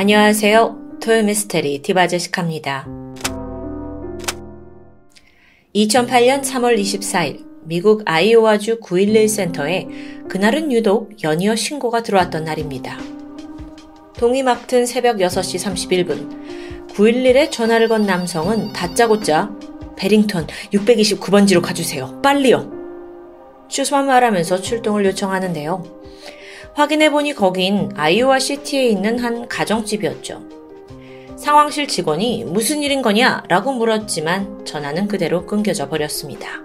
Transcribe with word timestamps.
안녕하세요. 0.00 1.00
토요미스테리 1.00 1.82
디바제식합니다. 1.82 2.86
2008년 5.74 6.44
3월 6.44 6.78
24일 6.78 7.44
미국 7.64 8.02
아이오와주 8.04 8.78
911 8.78 9.28
센터에 9.28 9.88
그날은 10.28 10.70
유독 10.70 11.20
연이어 11.24 11.56
신고가 11.56 12.04
들어왔던 12.04 12.44
날입니다. 12.44 12.96
동이 14.16 14.44
막튼 14.44 14.86
새벽 14.86 15.16
6시 15.16 16.06
31분 16.06 16.90
911에 16.94 17.50
전화를 17.50 17.88
건 17.88 18.06
남성은 18.06 18.72
다짜고짜 18.72 19.50
베링턴 19.96 20.46
629번지로 20.74 21.60
가주세요. 21.60 22.22
빨리요. 22.22 22.70
주소만 23.66 24.06
말하면서 24.06 24.60
출동을 24.60 25.04
요청하는데요. 25.06 25.98
확인해보니 26.74 27.34
거긴 27.34 27.90
아이오와 27.96 28.38
시티에 28.38 28.88
있는 28.88 29.18
한 29.18 29.48
가정집이었죠. 29.48 30.42
상황실 31.36 31.86
직원이 31.86 32.44
무슨 32.44 32.82
일인 32.82 33.00
거냐? 33.00 33.44
라고 33.48 33.72
물었지만 33.72 34.64
전화는 34.64 35.08
그대로 35.08 35.46
끊겨져 35.46 35.88
버렸습니다. 35.88 36.62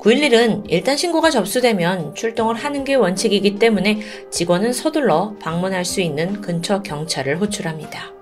911은 0.00 0.64
일단 0.68 0.96
신고가 0.96 1.30
접수되면 1.30 2.14
출동을 2.14 2.56
하는 2.56 2.82
게 2.82 2.94
원칙이기 2.94 3.56
때문에 3.56 4.00
직원은 4.30 4.72
서둘러 4.72 5.36
방문할 5.38 5.84
수 5.84 6.00
있는 6.00 6.40
근처 6.40 6.82
경찰을 6.82 7.40
호출합니다. 7.40 8.12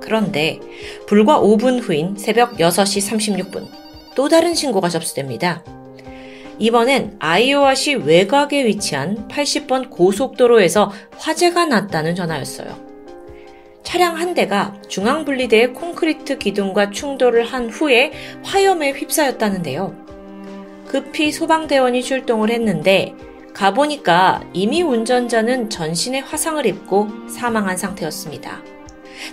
그런데 0.00 0.60
불과 1.06 1.40
5분 1.40 1.80
후인 1.80 2.16
새벽 2.18 2.58
6시 2.58 3.50
36분 3.50 3.66
또 4.14 4.28
다른 4.28 4.54
신고가 4.54 4.90
접수됩니다. 4.90 5.64
이번엔 6.58 7.16
아이오와시 7.18 7.94
외곽에 7.96 8.64
위치한 8.64 9.28
80번 9.28 9.90
고속도로에서 9.90 10.92
화재가 11.16 11.66
났다는 11.66 12.14
전화였어요. 12.14 12.84
차량 13.82 14.16
한 14.16 14.34
대가 14.34 14.74
중앙분리대의 14.88 15.72
콘크리트 15.74 16.38
기둥과 16.38 16.90
충돌을 16.90 17.44
한 17.44 17.68
후에 17.68 18.12
화염에 18.42 18.92
휩싸였다는데요. 18.92 19.94
급히 20.86 21.32
소방대원이 21.32 22.02
출동을 22.02 22.50
했는데 22.50 23.14
가보니까 23.52 24.42
이미 24.52 24.82
운전자는 24.82 25.70
전신에 25.70 26.20
화상을 26.20 26.64
입고 26.66 27.28
사망한 27.28 27.76
상태였습니다. 27.76 28.62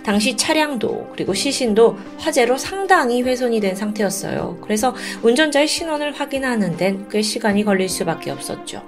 당시 0.04 0.36
차량도 0.36 1.10
그리고 1.12 1.34
시신도 1.34 1.96
화재로 2.18 2.58
상당히 2.58 3.22
훼손이 3.22 3.60
된 3.60 3.74
상태였어요. 3.74 4.58
그래서 4.62 4.94
운전자의 5.22 5.66
신원을 5.68 6.12
확인하는 6.12 6.76
데는 6.76 7.08
꽤 7.08 7.22
시간이 7.22 7.64
걸릴 7.64 7.88
수밖에 7.88 8.30
없었죠. 8.30 8.82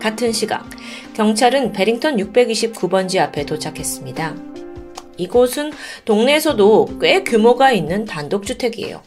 같은 0.00 0.32
시각, 0.32 0.68
경찰은 1.14 1.72
베링턴 1.72 2.16
629번지 2.16 3.18
앞에 3.18 3.44
도착했습니다. 3.44 4.36
이곳은 5.16 5.72
동네에서도 6.04 6.98
꽤 7.00 7.22
규모가 7.24 7.72
있는 7.72 8.04
단독주택이에요. 8.04 9.02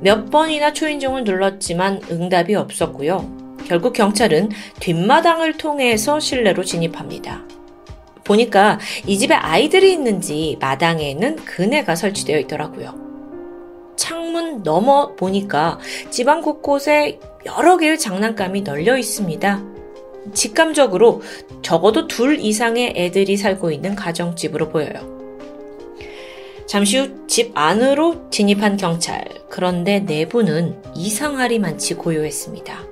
몇 0.00 0.30
번이나 0.30 0.72
초인종을 0.72 1.24
눌렀지만 1.24 2.02
응답이 2.10 2.54
없었고요. 2.54 3.56
결국 3.66 3.94
경찰은 3.94 4.50
뒷마당을 4.80 5.56
통해서 5.56 6.20
실내로 6.20 6.62
진입합니다. 6.64 7.53
보니까 8.24 8.78
이 9.06 9.18
집에 9.18 9.34
아이들이 9.34 9.92
있는지 9.92 10.56
마당에는 10.60 11.36
그네가 11.36 11.94
설치되어 11.94 12.38
있더라고요. 12.40 12.94
창문 13.96 14.62
넘어 14.62 15.14
보니까 15.14 15.78
집안 16.10 16.42
곳곳에 16.42 17.20
여러 17.46 17.76
개의 17.76 17.98
장난감이 17.98 18.62
널려 18.62 18.96
있습니다. 18.98 19.62
직감적으로 20.32 21.22
적어도 21.62 22.08
둘 22.08 22.40
이상의 22.40 22.94
애들이 22.96 23.36
살고 23.36 23.70
있는 23.70 23.94
가정집으로 23.94 24.70
보여요. 24.70 25.14
잠시 26.66 26.98
후 26.98 27.24
집 27.34 27.50
안으로 27.54 28.30
진입한 28.30 28.76
경찰. 28.76 29.24
그런데 29.50 29.98
내부는 29.98 30.80
이상하리만치 30.94 31.94
고요했습니다. 31.94 32.84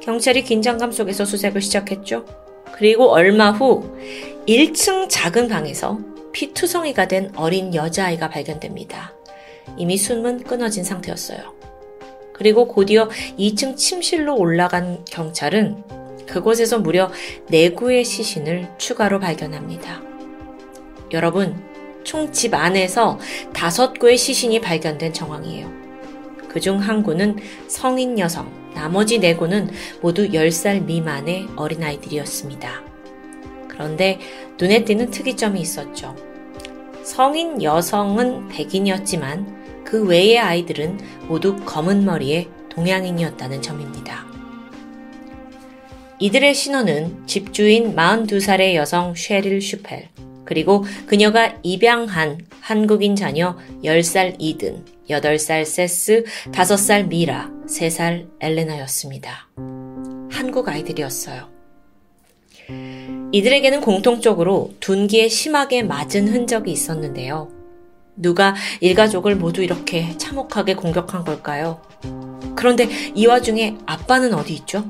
경찰이 0.00 0.42
긴장감 0.42 0.90
속에서 0.90 1.24
수색을 1.24 1.60
시작했죠. 1.60 2.24
그리고 2.72 3.10
얼마 3.10 3.52
후 3.52 3.96
1층 4.46 5.08
작은 5.08 5.48
방에서 5.48 5.98
피투성이가 6.32 7.08
된 7.08 7.30
어린 7.36 7.74
여자아이가 7.74 8.28
발견됩니다. 8.30 9.12
이미 9.76 9.96
숨은 9.96 10.44
끊어진 10.44 10.84
상태였어요. 10.84 11.54
그리고 12.32 12.66
곧이어 12.66 13.08
2층 13.38 13.76
침실로 13.76 14.36
올라간 14.36 15.04
경찰은 15.04 15.84
그곳에서 16.26 16.78
무려 16.78 17.10
4구의 17.50 18.04
시신을 18.04 18.70
추가로 18.78 19.20
발견합니다. 19.20 20.02
여러분, 21.12 21.62
총 22.04 22.32
집 22.32 22.54
안에서 22.54 23.18
5구의 23.52 24.16
시신이 24.16 24.60
발견된 24.60 25.12
정황이에요. 25.12 25.70
그중 26.48 26.78
한 26.78 27.02
구는 27.02 27.36
성인 27.68 28.18
여성, 28.18 28.50
나머지 28.74 29.18
네 29.18 29.36
구는 29.36 29.70
모두 30.00 30.28
10살 30.28 30.84
미만의 30.84 31.48
어린아이들이었습니다. 31.56 32.89
그런데 33.80 34.18
눈에 34.58 34.84
띄는 34.84 35.10
특이점이 35.10 35.58
있었죠. 35.58 36.14
성인 37.02 37.62
여성은 37.62 38.48
백인이었지만 38.48 39.84
그 39.86 40.04
외의 40.04 40.38
아이들은 40.38 40.98
모두 41.28 41.56
검은 41.64 42.04
머리에 42.04 42.46
동양인이었다는 42.68 43.62
점입니다. 43.62 44.26
이들의 46.18 46.54
신원은 46.54 47.26
집주인 47.26 47.96
42살의 47.96 48.74
여성 48.74 49.14
쉐릴 49.14 49.62
슈펠, 49.62 50.10
그리고 50.44 50.84
그녀가 51.06 51.56
입양한 51.62 52.40
한국인 52.60 53.16
자녀 53.16 53.56
10살 53.82 54.36
이든, 54.38 54.84
8살 55.08 55.64
세스, 55.64 56.24
5살 56.52 57.08
미라, 57.08 57.50
3살 57.66 58.28
엘레나였습니다. 58.40 59.48
한국 60.30 60.68
아이들이었어요. 60.68 61.59
이들에게는 63.32 63.80
공통적으로 63.80 64.72
둔기에 64.80 65.28
심하게 65.28 65.82
맞은 65.82 66.28
흔적이 66.28 66.72
있었는데요. 66.72 67.48
누가 68.16 68.54
일가족을 68.80 69.36
모두 69.36 69.62
이렇게 69.62 70.16
참혹하게 70.18 70.74
공격한 70.74 71.24
걸까요? 71.24 71.80
그런데 72.56 72.88
이 73.14 73.26
와중에 73.26 73.76
아빠는 73.86 74.34
어디 74.34 74.54
있죠? 74.54 74.84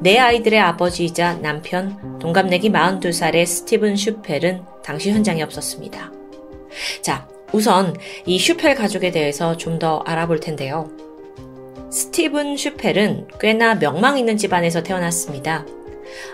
내 0.00 0.18
아이들의 0.18 0.60
아버지이자 0.60 1.38
남편, 1.40 2.18
동갑내기 2.18 2.70
42살의 2.70 3.46
스티븐 3.46 3.96
슈펠은 3.96 4.62
당시 4.84 5.10
현장에 5.10 5.42
없었습니다. 5.42 6.12
자, 7.00 7.26
우선 7.52 7.94
이 8.26 8.38
슈펠 8.38 8.74
가족에 8.74 9.10
대해서 9.10 9.56
좀 9.56 9.78
더 9.78 10.00
알아볼 10.00 10.40
텐데요. 10.40 10.90
스티븐 11.90 12.56
슈펠은 12.56 13.28
꽤나 13.40 13.76
명망 13.76 14.18
있는 14.18 14.36
집안에서 14.36 14.82
태어났습니다. 14.82 15.64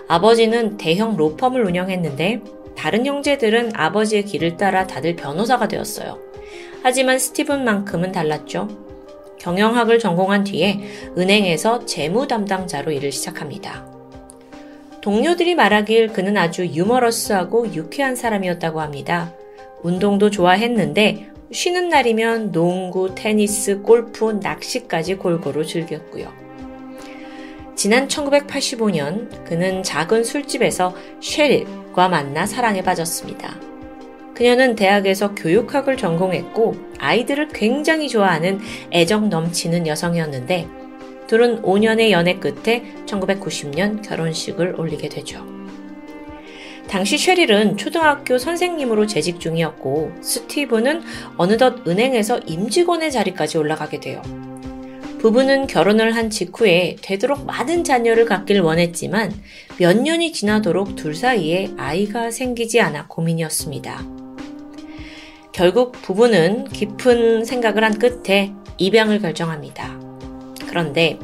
아버지는 0.07 0.77
대형 0.77 1.15
로펌을 1.15 1.65
운영했는데 1.65 2.41
다른 2.75 3.05
형제들은 3.05 3.71
아버지의 3.75 4.25
길을 4.25 4.57
따라 4.57 4.87
다들 4.87 5.15
변호사가 5.15 5.67
되었어요. 5.67 6.19
하지만 6.81 7.19
스티븐만큼은 7.19 8.11
달랐죠. 8.11 8.67
경영학을 9.39 9.99
전공한 9.99 10.43
뒤에 10.43 10.79
은행에서 11.17 11.85
재무 11.85 12.27
담당자로 12.27 12.91
일을 12.91 13.11
시작합니다. 13.11 13.85
동료들이 15.01 15.55
말하길 15.55 16.13
그는 16.13 16.37
아주 16.37 16.65
유머러스하고 16.65 17.73
유쾌한 17.73 18.15
사람이었다고 18.15 18.79
합니다. 18.79 19.33
운동도 19.81 20.29
좋아했는데 20.29 21.29
쉬는 21.51 21.89
날이면 21.89 22.51
농구, 22.53 23.13
테니스, 23.13 23.81
골프, 23.81 24.39
낚시까지 24.41 25.15
골고루 25.15 25.65
즐겼고요. 25.65 26.42
지난 27.75 28.07
1985년 28.07 29.43
그는 29.45 29.83
작은 29.83 30.23
술집에서 30.23 30.95
쉐릴과 31.21 32.07
만나 32.07 32.45
사랑에 32.45 32.81
빠졌습니다. 32.81 33.59
그녀는 34.35 34.75
대학에서 34.75 35.35
교육학을 35.35 35.97
전공했고 35.97 36.75
아이들을 36.99 37.49
굉장히 37.49 38.09
좋아하는 38.09 38.59
애정 38.91 39.29
넘치는 39.29 39.87
여성이었는데 39.87 40.67
둘은 41.27 41.61
5년의 41.61 42.11
연애 42.11 42.35
끝에 42.35 42.83
1990년 43.05 44.07
결혼식을 44.07 44.79
올리게 44.79 45.09
되죠. 45.09 45.45
당시 46.87 47.17
쉐릴은 47.17 47.77
초등학교 47.77 48.37
선생님으로 48.37 49.07
재직 49.07 49.39
중이었고 49.39 50.11
스티브는 50.21 51.01
어느덧 51.37 51.87
은행에서 51.87 52.39
임직원의 52.39 53.11
자리까지 53.11 53.57
올라가게 53.57 53.99
돼요. 53.99 54.21
부부는 55.23 55.67
결혼을 55.67 56.17
한 56.17 56.29
직후에 56.29 56.97
되도록 57.01 57.45
많은 57.45 57.85
자녀를 57.85 58.25
갖길 58.25 58.59
원했지만 58.59 59.31
몇 59.79 59.95
년이 59.95 60.33
지나도록 60.33 60.97
둘 60.97 61.15
사이에 61.15 61.69
아이가 61.77 62.29
생기지 62.29 62.81
않아 62.81 63.07
고민이었습니다. 63.07 64.03
결국 65.53 65.93
부부는 65.93 66.65
깊은 66.65 67.45
생각을 67.45 67.85
한 67.85 67.97
끝에 67.97 68.51
입양을 68.77 69.19
결정합니다. 69.19 69.97
그런데 70.67 71.17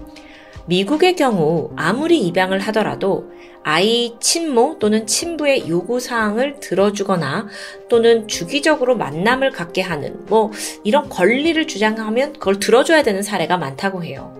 미국의 0.69 1.15
경우 1.15 1.71
아무리 1.75 2.19
입양을 2.27 2.59
하더라도 2.59 3.31
아이 3.63 4.13
친모 4.19 4.77
또는 4.79 5.07
친부의 5.07 5.67
요구사항을 5.67 6.59
들어주거나 6.59 7.47
또는 7.89 8.27
주기적으로 8.27 8.95
만남을 8.95 9.49
갖게 9.51 9.81
하는 9.81 10.25
뭐 10.27 10.51
이런 10.83 11.09
권리를 11.09 11.65
주장하면 11.67 12.33
그걸 12.33 12.59
들어줘야 12.59 13.01
되는 13.01 13.23
사례가 13.23 13.57
많다고 13.57 14.03
해요. 14.03 14.33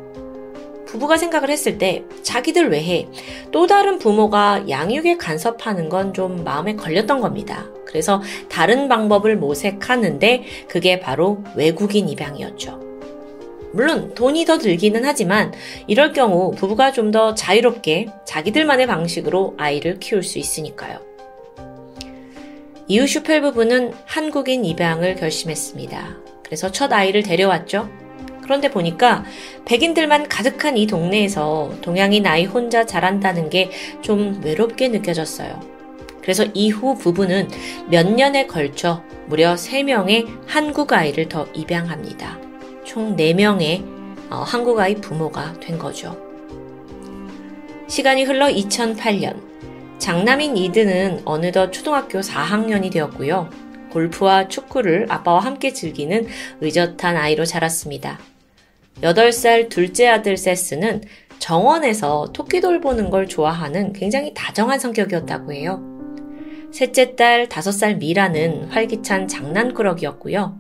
부부가 0.86 1.18
생각을 1.18 1.50
했을 1.50 1.80
때 1.80 2.04
자기들 2.22 2.70
외에 2.70 3.08
또 3.52 3.66
다른 3.68 3.98
부모가 3.98 4.70
양육에 4.70 5.18
간섭하는 5.18 5.90
건 5.90 6.14
좀 6.14 6.44
마음에 6.44 6.76
걸렸던 6.76 7.22
겁니다. 7.22 7.66
그래서 7.86 8.22
다른 8.50 8.88
방법을 8.88 9.36
모색하는데 9.38 10.44
그게 10.68 11.00
바로 11.00 11.44
외국인 11.56 12.08
입양이었죠. 12.08 12.89
물론 13.72 14.14
돈이 14.16 14.46
더 14.46 14.58
들기는 14.58 15.04
하지만 15.06 15.54
이럴 15.88 16.14
경우 16.14 16.52
부부가 16.52 16.92
좀 16.92 17.12
더 17.12 17.34
자유롭게 17.34 18.08
자기들만의 18.26 18.86
방식으로 18.86 19.56
아이를 19.58 20.00
키울 20.00 20.22
수 20.22 20.38
있으니까요. 20.38 21.00
이후 22.88 23.08
슈펠 23.08 23.42
부부는 23.42 23.94
한국인 24.06 24.64
입양을 24.66 25.16
결심했습니다. 25.16 26.18
그래서 26.44 26.72
첫 26.72 26.92
아이를 26.94 27.24
데려왔죠. 27.24 27.90
그런데 28.44 28.70
보니까 28.72 29.24
백인들만 29.66 30.28
가득한 30.28 30.78
이 30.78 30.88
동네에서 30.88 31.78
동양인 31.82 32.26
아이 32.26 32.46
혼자 32.46 32.86
자란다는 32.86 33.50
게 33.50 33.70
좀 34.02 34.42
외롭게 34.44 34.88
느껴졌어요. 34.88 35.60
그래서 36.22 36.46
이후 36.54 36.96
부부는 36.96 37.48
몇 37.90 38.08
년에 38.12 38.48
걸쳐 38.48 39.04
무려 39.28 39.54
3명의 39.56 40.28
한국 40.48 40.94
아이를 40.94 41.30
더 41.30 41.46
입양합니다. 41.54 42.49
총 42.84 43.16
4명의 43.16 43.84
어, 44.30 44.44
한국 44.46 44.80
아이 44.80 44.96
부모가 44.96 45.60
된 45.60 45.78
거죠. 45.78 46.18
시간이 47.88 48.24
흘러 48.24 48.48
2008년, 48.48 49.42
장남인 49.98 50.56
이드는 50.56 51.24
어느덧 51.26 51.72
초등학교 51.72 52.20
4학년이 52.20 52.92
되었고요. 52.92 53.50
골프와 53.92 54.48
축구를 54.48 55.08
아빠와 55.10 55.40
함께 55.40 55.74
즐기는 55.74 56.28
의젓한 56.62 57.18
아이로 57.18 57.46
자랐습니다. 57.46 58.20
8살 59.02 59.70
둘째 59.70 60.08
아들 60.08 60.38
세스는 60.38 61.02
정원에서 61.40 62.32
토끼 62.34 62.62
돌 62.62 62.82
보는 62.82 63.10
걸 63.10 63.28
좋아하는 63.28 63.94
굉장히 63.94 64.34
다정한 64.34 64.78
성격이었다고 64.78 65.54
해요. 65.54 65.82
셋째 66.72 67.16
딸 67.16 67.48
5살 67.48 67.98
미라는 67.98 68.66
활기찬 68.66 69.28
장난꾸러기였고요. 69.28 70.60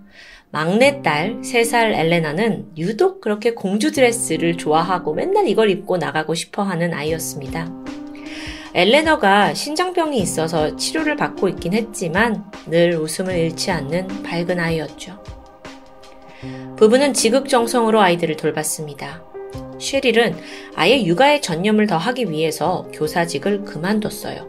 막내딸 0.52 1.42
3살 1.42 1.94
엘레나는 1.94 2.72
유독 2.76 3.22
그렇게 3.22 3.54
공주 3.54 3.92
드레스를 3.92 4.58
좋아하고 4.58 5.14
맨날 5.14 5.48
이걸 5.48 5.70
입고 5.70 5.98
나가고 5.98 6.34
싶어 6.34 6.64
하는 6.64 6.92
아이였습니다. 6.92 7.72
엘레너가 8.74 9.54
신장병이 9.54 10.18
있어서 10.18 10.76
치료를 10.76 11.18
받고 11.18 11.50
있긴 11.50 11.74
했지만 11.74 12.44
늘 12.66 12.96
웃음을 12.96 13.38
잃지 13.38 13.70
않는 13.70 14.24
밝은 14.24 14.60
아이였죠. 14.60 15.24
부부는 16.78 17.14
지극정성으로 17.14 18.02
아이들을 18.02 18.36
돌봤습니다. 18.36 19.24
쉐릴은 19.80 20.36
아예 20.76 21.04
육아에 21.06 21.42
전념을 21.42 21.86
더 21.86 21.98
하기 21.98 22.32
위해서 22.32 22.88
교사직을 22.94 23.66
그만뒀어요. 23.66 24.48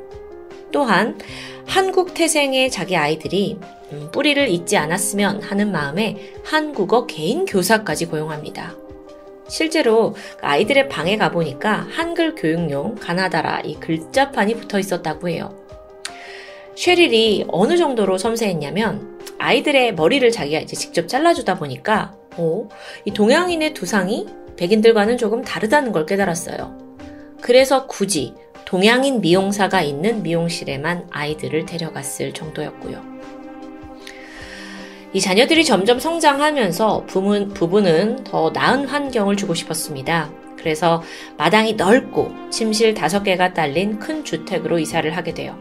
또한 0.73 1.19
한국 1.71 2.15
태생의 2.15 2.69
자기 2.69 2.97
아이들이 2.97 3.57
음, 3.93 4.09
뿌리를 4.11 4.49
잊지 4.49 4.77
않았으면 4.77 5.41
하는 5.41 5.71
마음에 5.71 6.33
한국어 6.45 7.07
개인 7.07 7.47
교사까지 7.47 8.07
고용합니다. 8.07 8.75
실제로 9.47 10.15
그 10.41 10.45
아이들의 10.45 10.89
방에 10.89 11.17
가보니까 11.17 11.87
한글 11.89 12.35
교육용 12.35 12.97
가나다라 12.97 13.61
이 13.61 13.77
글자판이 13.77 14.57
붙어 14.57 14.81
있었다고 14.81 15.29
해요. 15.29 15.57
쉐릴이 16.75 17.45
어느 17.47 17.77
정도로 17.77 18.19
섬세했냐면 18.19 19.21
아이들의 19.39 19.95
머리를 19.95 20.29
자기가 20.33 20.59
이제 20.59 20.75
직접 20.75 21.07
잘라주다 21.07 21.55
보니까 21.55 22.17
어, 22.37 22.69
이 23.05 23.13
동양인의 23.13 23.75
두상이 23.75 24.27
백인들과는 24.57 25.19
조금 25.19 25.43
다르다는 25.43 25.93
걸 25.93 26.05
깨달았어요. 26.05 26.77
그래서 27.41 27.87
굳이 27.87 28.35
동양인 28.71 29.21
미용사가 29.21 29.83
있는 29.83 30.23
미용실에만 30.23 31.09
아이들을 31.11 31.67
데려갔을 31.67 32.33
정도였고요. 32.33 33.03
이 35.13 35.21
자녀들이 35.21 35.65
점점 35.65 35.99
성장하면서 35.99 37.07
부문, 37.09 37.49
부부는 37.49 38.23
더 38.23 38.51
나은 38.51 38.87
환경을 38.87 39.37
주고 39.37 39.55
싶었습니다. 39.55 40.31
그래서 40.57 41.03
마당이 41.37 41.73
넓고 41.73 42.31
침실 42.51 42.95
다섯 42.95 43.25
개가 43.25 43.55
딸린 43.55 43.99
큰 43.99 44.23
주택으로 44.23 44.79
이사를 44.79 45.17
하게 45.17 45.35
돼요. 45.35 45.59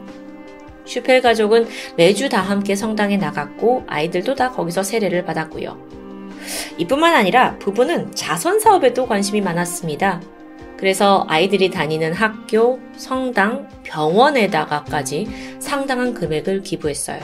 슈펠 0.85 1.23
가족은 1.23 1.67
매주 1.97 2.29
다 2.29 2.41
함께 2.41 2.75
성당에 2.75 3.17
나갔고 3.17 3.85
아이들도 3.87 4.35
다 4.35 4.51
거기서 4.51 4.83
세례를 4.83 5.25
받았고요. 5.25 5.75
이뿐만 6.77 7.15
아니라 7.15 7.57
부부는 7.57 8.13
자선 8.13 8.59
사업에도 8.59 9.07
관심이 9.07 9.41
많았습니다. 9.41 10.21
그래서 10.79 11.25
아이들이 11.27 11.69
다니는 11.69 12.13
학교, 12.13 12.79
성당, 12.95 13.67
병원에다가까지 13.83 15.27
상당한 15.59 16.13
금액을 16.13 16.63
기부했어요. 16.63 17.19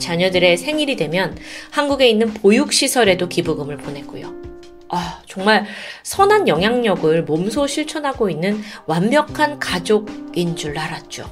자녀들의 0.00 0.56
생일이 0.56 0.96
되면 0.96 1.38
한국에 1.70 2.08
있는 2.08 2.34
보육시설에도 2.34 3.28
기부금을 3.28 3.76
보냈고요. 3.76 4.34
아, 4.88 5.22
정말 5.28 5.66
선한 6.02 6.48
영향력을 6.48 7.22
몸소 7.22 7.68
실천하고 7.68 8.28
있는 8.28 8.60
완벽한 8.86 9.60
가족인 9.60 10.56
줄 10.56 10.76
알았죠. 10.76 11.30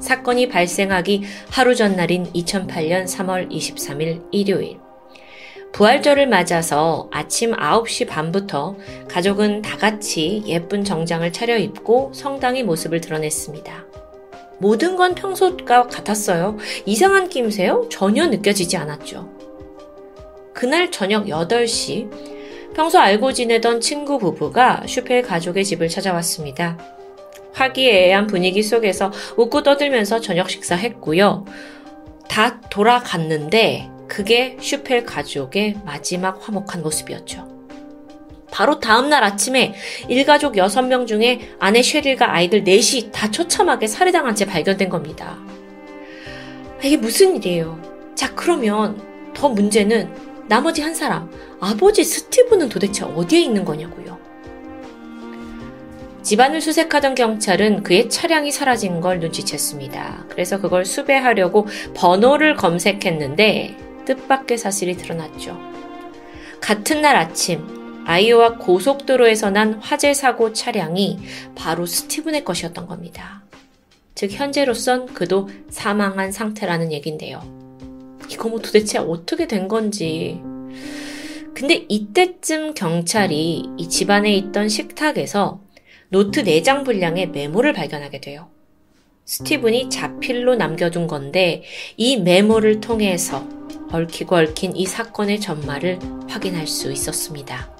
사건이 0.00 0.48
발생하기 0.48 1.22
하루 1.48 1.76
전날인 1.76 2.24
2008년 2.32 3.04
3월 3.04 3.48
23일 3.52 4.26
일요일. 4.32 4.85
부활절을 5.72 6.26
맞아서 6.26 7.08
아침 7.12 7.52
9시 7.52 8.08
반부터 8.08 8.76
가족은 9.08 9.62
다 9.62 9.76
같이 9.76 10.42
예쁜 10.46 10.84
정장을 10.84 11.30
차려입고 11.32 12.12
성당의 12.14 12.64
모습을 12.64 13.00
드러냈습니다. 13.00 13.86
모든 14.58 14.96
건 14.96 15.14
평소과 15.14 15.88
같았어요. 15.88 16.56
이상한 16.86 17.28
낌새요? 17.28 17.88
전혀 17.90 18.26
느껴지지 18.26 18.76
않았죠. 18.78 19.28
그날 20.54 20.90
저녁 20.90 21.26
8시, 21.26 22.10
평소 22.74 22.98
알고 22.98 23.32
지내던 23.32 23.80
친구 23.80 24.18
부부가 24.18 24.82
슈펠 24.86 25.22
가족의 25.22 25.64
집을 25.64 25.88
찾아왔습니다. 25.88 26.78
화기애애한 27.52 28.26
분위기 28.26 28.62
속에서 28.62 29.12
웃고 29.36 29.62
떠들면서 29.62 30.20
저녁 30.20 30.48
식사했고요. 30.50 31.44
다 32.28 32.60
돌아갔는데 32.70 33.90
그게 34.08 34.56
슈펠 34.60 35.04
가족의 35.04 35.78
마지막 35.84 36.46
화목한 36.46 36.82
모습이었죠. 36.82 37.56
바로 38.50 38.80
다음날 38.80 39.22
아침에 39.22 39.74
일가족 40.08 40.54
6명 40.54 41.06
중에 41.06 41.40
아내 41.58 41.82
쉐릴과 41.82 42.32
아이들 42.32 42.64
넷이 42.64 43.10
다 43.12 43.30
처참하게 43.30 43.86
살해당한 43.86 44.34
채 44.34 44.46
발견된 44.46 44.88
겁니다. 44.88 45.36
이게 46.82 46.96
무슨 46.96 47.36
일이에요? 47.36 47.78
자, 48.14 48.34
그러면 48.34 49.00
더 49.34 49.48
문제는 49.48 50.10
나머지 50.48 50.80
한 50.80 50.94
사람, 50.94 51.30
아버지 51.60 52.04
스티브는 52.04 52.68
도대체 52.68 53.04
어디에 53.04 53.40
있는 53.40 53.64
거냐고요. 53.64 54.16
집안을 56.22 56.60
수색하던 56.60 57.14
경찰은 57.14 57.82
그의 57.82 58.08
차량이 58.08 58.50
사라진 58.50 59.00
걸 59.00 59.20
눈치챘습니다. 59.20 60.28
그래서 60.28 60.60
그걸 60.60 60.84
수배하려고 60.84 61.66
번호를 61.94 62.56
검색했는데 62.56 63.85
뜻밖의 64.06 64.56
사실이 64.56 64.96
드러났죠. 64.96 65.58
같은 66.60 67.02
날 67.02 67.16
아침 67.16 68.04
아이오와 68.06 68.56
고속도로에서 68.56 69.50
난 69.50 69.74
화재 69.74 70.14
사고 70.14 70.52
차량이 70.52 71.18
바로 71.54 71.84
스티븐의 71.86 72.44
것이었던 72.44 72.86
겁니다. 72.86 73.42
즉 74.14 74.30
현재로선 74.32 75.06
그도 75.06 75.48
사망한 75.68 76.32
상태라는 76.32 76.92
얘긴데요. 76.92 77.42
이거 78.30 78.48
뭐 78.48 78.60
도대체 78.60 78.98
어떻게 78.98 79.46
된 79.46 79.68
건지. 79.68 80.40
근데 81.52 81.84
이때쯤 81.88 82.74
경찰이 82.74 83.70
이 83.76 83.88
집안에 83.88 84.34
있던 84.34 84.68
식탁에서 84.68 85.60
노트 86.08 86.44
4장 86.44 86.84
분량의 86.84 87.30
메모를 87.30 87.72
발견하게 87.72 88.20
돼요. 88.20 88.48
스티븐이 89.24 89.90
자필로 89.90 90.54
남겨둔 90.54 91.08
건데 91.08 91.64
이 91.96 92.16
메모를 92.16 92.80
통해서 92.80 93.55
얽히고 93.90 94.36
얽힌 94.36 94.74
이 94.76 94.86
사건의 94.86 95.40
전말을 95.40 95.98
확인할 96.28 96.66
수 96.66 96.92
있었습니다. 96.92 97.70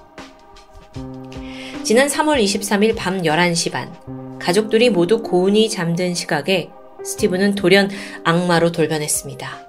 지난 1.83 2.07
3월 2.07 2.43
23일 2.43 2.95
밤 2.95 3.21
11시 3.21 3.71
반, 3.71 4.39
가족들이 4.39 4.89
모두 4.89 5.21
고운히 5.21 5.69
잠든 5.69 6.13
시각에 6.13 6.69
스티브는 7.03 7.55
돌연 7.55 7.89
악마로 8.23 8.71
돌변했습니다. 8.71 9.67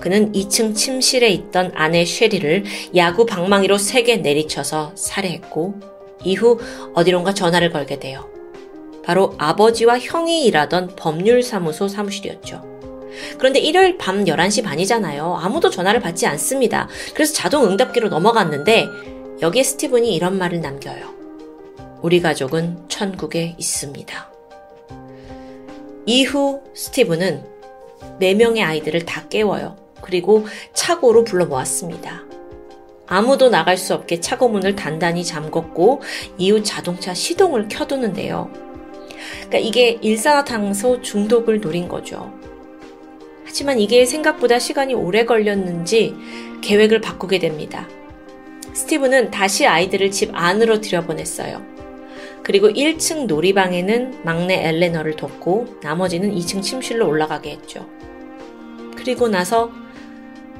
그는 0.00 0.32
2층 0.32 0.74
침실에 0.74 1.28
있던 1.28 1.72
아내 1.74 2.04
쉐리를 2.04 2.64
야구 2.96 3.26
방망이로 3.26 3.78
세게 3.78 4.16
내리쳐서 4.18 4.92
살해했고 4.96 5.74
이후 6.24 6.58
어디론가 6.94 7.34
전화를 7.34 7.70
걸게 7.70 8.00
돼요. 8.00 8.28
바로 9.04 9.34
아버지와 9.38 9.98
형이 9.98 10.44
일하던 10.46 10.96
법률사무소 10.96 11.88
사무실이었죠. 11.88 12.73
그런데 13.38 13.58
일요일 13.58 13.98
밤 13.98 14.24
11시 14.24 14.64
반이잖아요. 14.64 15.38
아무도 15.40 15.70
전화를 15.70 16.00
받지 16.00 16.26
않습니다. 16.26 16.88
그래서 17.14 17.34
자동 17.34 17.64
응답기로 17.64 18.08
넘어갔는데 18.08 18.88
여기에 19.42 19.62
스티븐이 19.62 20.14
이런 20.14 20.38
말을 20.38 20.60
남겨요. 20.60 21.14
우리 22.02 22.20
가족은 22.20 22.88
천국에 22.88 23.54
있습니다. 23.58 24.30
이후 26.06 26.60
스티븐은 26.74 27.44
4명의 28.20 28.62
아이들을 28.62 29.04
다 29.06 29.26
깨워요. 29.28 29.76
그리고 30.02 30.44
차고로 30.74 31.24
불러 31.24 31.46
모았습니다. 31.46 32.24
아무도 33.06 33.48
나갈 33.48 33.76
수 33.76 33.94
없게 33.94 34.20
차고 34.20 34.48
문을 34.48 34.76
단단히 34.76 35.22
잠궜고 35.22 36.00
이후 36.38 36.62
자동차 36.62 37.14
시동을 37.14 37.68
켜두는데요. 37.68 38.50
그러니까 39.36 39.58
이게 39.58 39.98
일산화탄소 40.02 41.02
중독을 41.02 41.60
노린 41.60 41.88
거죠. 41.88 42.32
하지만 43.54 43.78
이게 43.78 44.04
생각보다 44.04 44.58
시간이 44.58 44.94
오래 44.94 45.24
걸렸는지 45.24 46.12
계획을 46.60 47.00
바꾸게 47.00 47.38
됩니다. 47.38 47.86
스티브는 48.72 49.30
다시 49.30 49.64
아이들을 49.64 50.10
집 50.10 50.32
안으로 50.34 50.80
들여보냈어요. 50.80 51.64
그리고 52.42 52.68
1층 52.68 53.26
놀이방에는 53.26 54.24
막내 54.24 54.66
엘레너를 54.66 55.14
뒀고 55.14 55.78
나머지는 55.84 56.34
2층 56.34 56.62
침실로 56.62 57.06
올라가게 57.06 57.52
했죠. 57.52 57.88
그리고 58.96 59.28
나서 59.28 59.70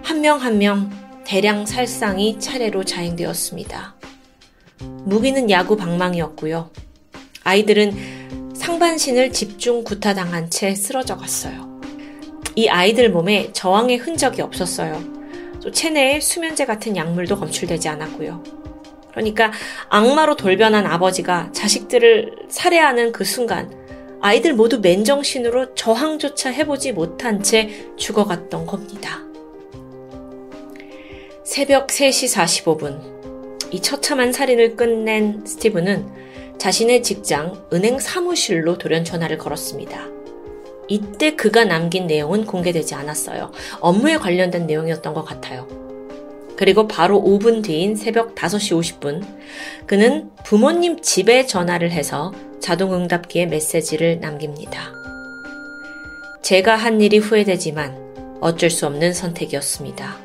한 0.05 0.21
명 0.21 0.39
한 0.39 0.59
명 0.59 0.93
대량 1.25 1.67
살상이 1.67 2.39
차례로 2.39 2.85
자행되었습니다. 2.85 3.97
무기는 5.03 5.51
야구 5.51 5.77
방망이였고요. 5.77 6.71
아이들은 7.43 8.53
상반신을 8.55 9.33
집중 9.33 9.83
구타당한 9.83 10.49
채 10.49 10.77
쓰러져 10.77 11.17
갔어요. 11.17 11.74
이 12.57 12.69
아이들 12.69 13.11
몸에 13.11 13.53
저항의 13.53 13.99
흔적이 13.99 14.43
없었어요. 14.43 15.03
또 15.63 15.71
체내에 15.71 16.21
수면제 16.21 16.67
같은 16.67 16.97
약물도 16.97 17.39
검출되지 17.39 17.89
않았고요. 17.89 18.43
그러니까 19.11 19.53
악마로 19.89 20.37
돌변한 20.37 20.87
아버지가 20.87 21.51
자식들을 21.53 22.47
살해하는 22.49 23.13
그 23.13 23.25
순간 23.25 23.71
아이들 24.21 24.55
모두 24.55 24.81
맨정신으로 24.81 25.75
저항조차 25.75 26.51
해보지 26.51 26.93
못한 26.93 27.43
채 27.43 27.71
죽어갔던 27.97 28.67
겁니다. 28.67 29.21
새벽 31.45 31.89
3시 31.89 32.65
45분. 32.65 33.15
이 33.71 33.81
처참한 33.81 34.33
살인을 34.33 34.77
끝낸 34.77 35.45
스티브는 35.45 36.07
자신의 36.59 37.03
직장 37.03 37.67
은행 37.73 37.99
사무실로 37.99 38.79
돌연 38.79 39.05
전화를 39.05 39.37
걸었습니다. 39.37 40.24
이때 40.88 41.35
그가 41.35 41.64
남긴 41.64 42.07
내용은 42.07 42.45
공개되지 42.45 42.95
않았어요. 42.95 43.50
업무에 43.81 44.17
관련된 44.17 44.67
내용이었던 44.67 45.14
것 45.14 45.25
같아요. 45.25 45.67
그리고 46.57 46.87
바로 46.87 47.21
5분 47.21 47.62
뒤인 47.64 47.97
새벽 47.97 48.35
5시 48.35 49.00
50분, 49.00 49.25
그는 49.87 50.31
부모님 50.45 51.00
집에 51.00 51.47
전화를 51.47 51.91
해서 51.91 52.33
자동응답기에 52.61 53.47
메시지를 53.47 54.21
남깁니다. 54.21 54.93
제가 56.43 56.76
한 56.76 57.00
일이 57.00 57.19
후회되지만 57.19 58.38
어쩔 58.41 58.71
수 58.71 58.87
없는 58.87 59.12
선택이었습니다. 59.14 60.17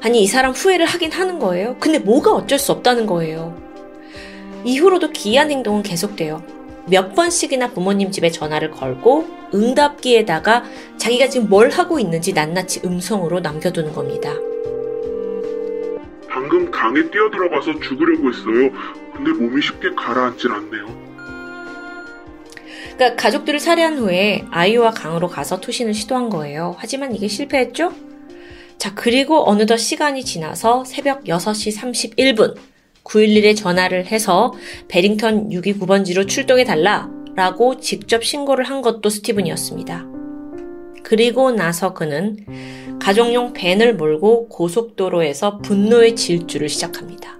아니, 0.00 0.22
이 0.22 0.26
사람 0.26 0.52
후회를 0.52 0.86
하긴 0.86 1.12
하는 1.12 1.38
거예요. 1.38 1.76
근데 1.78 1.98
뭐가 1.98 2.32
어쩔 2.32 2.58
수 2.58 2.72
없다는 2.72 3.06
거예요. 3.06 3.56
이후로도 4.64 5.10
기이한 5.10 5.50
행동은 5.50 5.82
계속돼요. 5.82 6.42
몇 6.86 7.14
번씩이나 7.14 7.68
부모님 7.70 8.10
집에 8.10 8.30
전화를 8.30 8.70
걸고 8.70 9.26
응답기에다가 9.54 10.64
자기가 10.98 11.28
지금 11.28 11.48
뭘 11.48 11.70
하고 11.70 11.98
있는지 11.98 12.32
낱낱이 12.32 12.82
음성으로 12.84 13.40
남겨두는 13.40 13.92
겁니다. 13.92 14.32
방금 16.28 16.70
강에 16.70 17.02
뛰어들어가서 17.10 17.78
죽으려고 17.80 18.28
했어요. 18.28 18.70
근데 19.14 19.30
몸이 19.32 19.60
쉽게 19.62 19.90
가라앉질 19.94 20.50
않네요. 20.50 21.12
그러니까 22.94 23.16
가족들을 23.16 23.60
살해한 23.60 23.98
후에 23.98 24.44
아이와 24.50 24.90
강으로 24.90 25.28
가서 25.28 25.60
투신을 25.60 25.94
시도한 25.94 26.30
거예요. 26.30 26.74
하지만 26.78 27.14
이게 27.14 27.28
실패했죠? 27.28 27.92
자, 28.78 28.94
그리고 28.94 29.48
어느덧 29.48 29.76
시간이 29.76 30.24
지나서 30.24 30.84
새벽 30.84 31.24
6시 31.24 32.16
31분 32.16 32.56
911에 33.04 33.56
전화를 33.56 34.06
해서 34.06 34.52
베링턴 34.88 35.50
629번지로 35.50 36.28
출동해 36.28 36.64
달라 36.64 37.08
라고 37.34 37.78
직접 37.78 38.24
신고를 38.24 38.64
한 38.64 38.82
것도 38.82 39.08
스티븐이었습니다. 39.08 40.06
그리고 41.02 41.50
나서 41.50 41.92
그는 41.94 42.36
가족용 43.00 43.52
밴을 43.52 43.94
몰고 43.96 44.48
고속도로에서 44.48 45.58
분노의 45.58 46.14
질주를 46.14 46.68
시작합니다. 46.68 47.38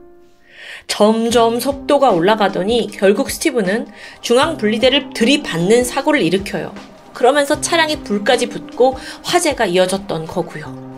점점 0.88 1.60
속도가 1.60 2.10
올라가더니 2.10 2.88
결국 2.92 3.30
스티븐은 3.30 3.86
중앙 4.20 4.56
분리대를 4.56 5.10
들이받는 5.14 5.84
사고를 5.84 6.20
일으켜요. 6.22 6.74
그러면서 7.12 7.60
차량에 7.60 8.00
불까지 8.02 8.48
붙고 8.48 8.96
화재가 9.22 9.66
이어졌던 9.66 10.26
거고요. 10.26 10.91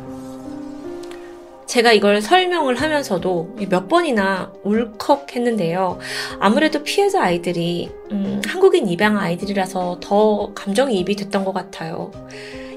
제가 1.67 1.93
이걸 1.93 2.21
설명을 2.21 2.77
하면서도 2.77 3.57
몇 3.69 3.89
번이나 3.89 4.53
울컥했는데요. 4.63 5.99
아무래도 6.39 6.83
피해자 6.83 7.23
아이들이 7.23 7.91
음, 8.11 8.43
한국인 8.47 8.89
입양 8.89 9.19
아이들이라서 9.19 9.99
더 10.01 10.53
감정이입이 10.55 11.17
됐던 11.17 11.45
것 11.45 11.53
같아요. 11.53 12.13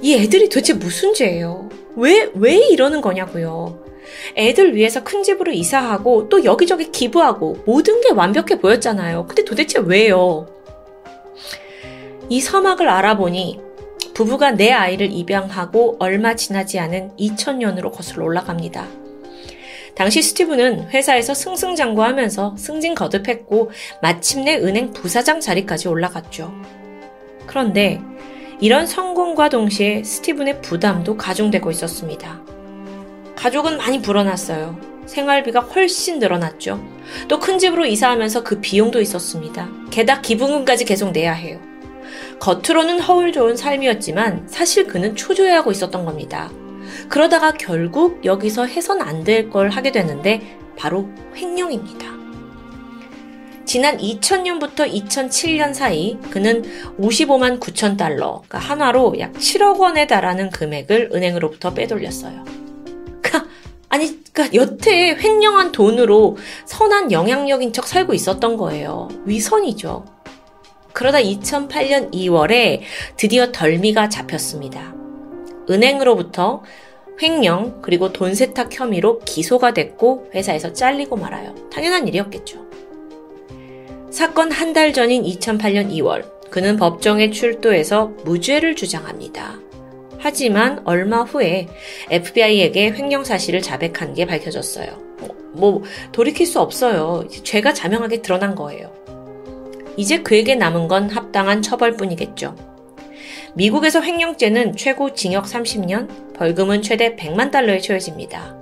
이 0.01 0.15
애들이 0.15 0.49
도대체 0.49 0.73
무슨 0.73 1.13
죄예요? 1.13 1.69
왜, 1.95 2.29
왜 2.35 2.55
이러는 2.55 3.01
거냐고요. 3.01 3.87
애들 4.37 4.75
위해서 4.75 5.03
큰 5.03 5.21
집으로 5.23 5.51
이사하고 5.51 6.29
또 6.29 6.45
여기저기 6.45 6.91
기부하고 6.91 7.63
모든 7.65 7.99
게 8.01 8.11
완벽해 8.11 8.59
보였잖아요. 8.59 9.25
근데 9.27 9.43
도대체 9.43 9.79
왜요? 9.79 10.47
이 12.29 12.39
서막을 12.41 12.87
알아보니 12.87 13.66
부부가 14.17 14.49
내 14.49 14.71
아이를 14.71 15.11
입양하고 15.11 15.97
얼마 15.99 16.35
지나지 16.35 16.79
않은 16.79 17.11
2000년으로 17.19 17.91
거슬러 17.91 18.25
올라갑니다. 18.25 18.87
당시 19.93 20.23
스티브는 20.23 20.89
회사에서 20.89 21.35
승승장구하면서 21.35 22.55
승진 22.57 22.95
거듭했고 22.95 23.69
마침내 24.01 24.55
은행 24.55 24.91
부사장 24.91 25.39
자리까지 25.39 25.87
올라갔죠. 25.87 26.51
그런데 27.45 28.01
이런 28.59 28.87
성공과 28.87 29.49
동시에 29.49 30.03
스티븐의 30.03 30.63
부담도 30.63 31.15
가중되고 31.15 31.69
있었습니다. 31.69 32.41
가족은 33.35 33.77
많이 33.77 34.01
불어났어요. 34.01 34.79
생활비가 35.05 35.59
훨씬 35.59 36.17
늘어났죠. 36.17 36.83
또 37.27 37.39
큰 37.39 37.59
집으로 37.59 37.85
이사하면서 37.85 38.43
그 38.43 38.61
비용도 38.61 38.99
있었습니다. 38.99 39.69
게다가 39.91 40.21
기부금까지 40.21 40.85
계속 40.85 41.11
내야 41.11 41.33
해요. 41.33 41.59
겉으로는 42.39 42.99
허울 42.99 43.31
좋은 43.31 43.55
삶이었지만 43.57 44.47
사실 44.47 44.87
그는 44.87 45.15
초조해하고 45.15 45.71
있었던 45.71 46.05
겁니다. 46.05 46.51
그러다가 47.09 47.51
결국 47.53 48.23
여기서 48.25 48.65
해선 48.65 49.01
안 49.01 49.23
될 49.23 49.49
걸 49.49 49.69
하게 49.69 49.91
되는데 49.91 50.57
바로 50.77 51.09
횡령입니다. 51.35 52.05
지난 53.65 53.97
2000년부터 53.97 54.89
2007년 54.89 55.73
사이 55.73 56.17
그는 56.31 56.63
55만 56.99 57.59
9천 57.59 57.97
달러, 57.97 58.41
그러니까 58.47 58.59
한화로 58.59 59.15
약 59.19 59.33
7억 59.33 59.77
원에 59.79 60.07
달하는 60.07 60.49
금액을 60.51 61.09
은행으로부터 61.13 61.73
빼돌렸어요. 61.73 62.45
그러니까 63.21 63.49
아니, 63.89 64.23
그러니까 64.31 64.55
여태 64.55 65.15
횡령한 65.15 65.73
돈으로 65.73 66.37
선한 66.65 67.11
영향력인 67.11 67.73
척 67.73 67.87
살고 67.87 68.13
있었던 68.13 68.55
거예요. 68.55 69.09
위선이죠. 69.25 70.05
그러다 70.97 71.19
2008년 71.19 72.11
2월에 72.11 72.81
드디어 73.17 73.51
덜미가 73.51 74.09
잡혔습니다. 74.09 74.95
은행으로부터 75.69 76.63
횡령 77.21 77.83
그리고 77.83 78.11
돈 78.11 78.33
세탁 78.33 78.69
혐의로 78.73 79.19
기소가 79.19 79.75
됐고 79.75 80.31
회사에서 80.33 80.73
잘리고 80.73 81.15
말아요. 81.15 81.53
당연한 81.71 82.07
일이었겠죠. 82.07 82.65
사건 84.09 84.51
한 84.51 84.73
달 84.73 84.91
전인 84.91 85.21
2008년 85.21 85.91
2월 85.91 86.49
그는 86.49 86.77
법정에 86.77 87.29
출두해서 87.29 88.07
무죄를 88.25 88.75
주장합니다. 88.75 89.59
하지만 90.17 90.81
얼마 90.83 91.21
후에 91.21 91.67
FBI에게 92.09 92.93
횡령 92.93 93.23
사실을 93.23 93.61
자백한 93.61 94.15
게 94.15 94.25
밝혀졌어요. 94.25 94.99
뭐 95.53 95.83
돌이킬 96.11 96.47
수 96.47 96.59
없어요. 96.59 97.23
죄가 97.43 97.75
자명하게 97.75 98.23
드러난 98.23 98.55
거예요. 98.55 98.91
이제 99.97 100.19
그에게 100.21 100.55
남은 100.55 100.87
건 100.87 101.09
합당한 101.09 101.61
처벌뿐이겠죠. 101.61 102.55
미국에서 103.55 104.01
횡령죄는 104.01 104.75
최고 104.75 105.13
징역 105.13 105.45
30년, 105.45 106.33
벌금은 106.35 106.83
최대 106.83 107.15
100만 107.15 107.51
달러에 107.51 107.79
처해집니다. 107.79 108.55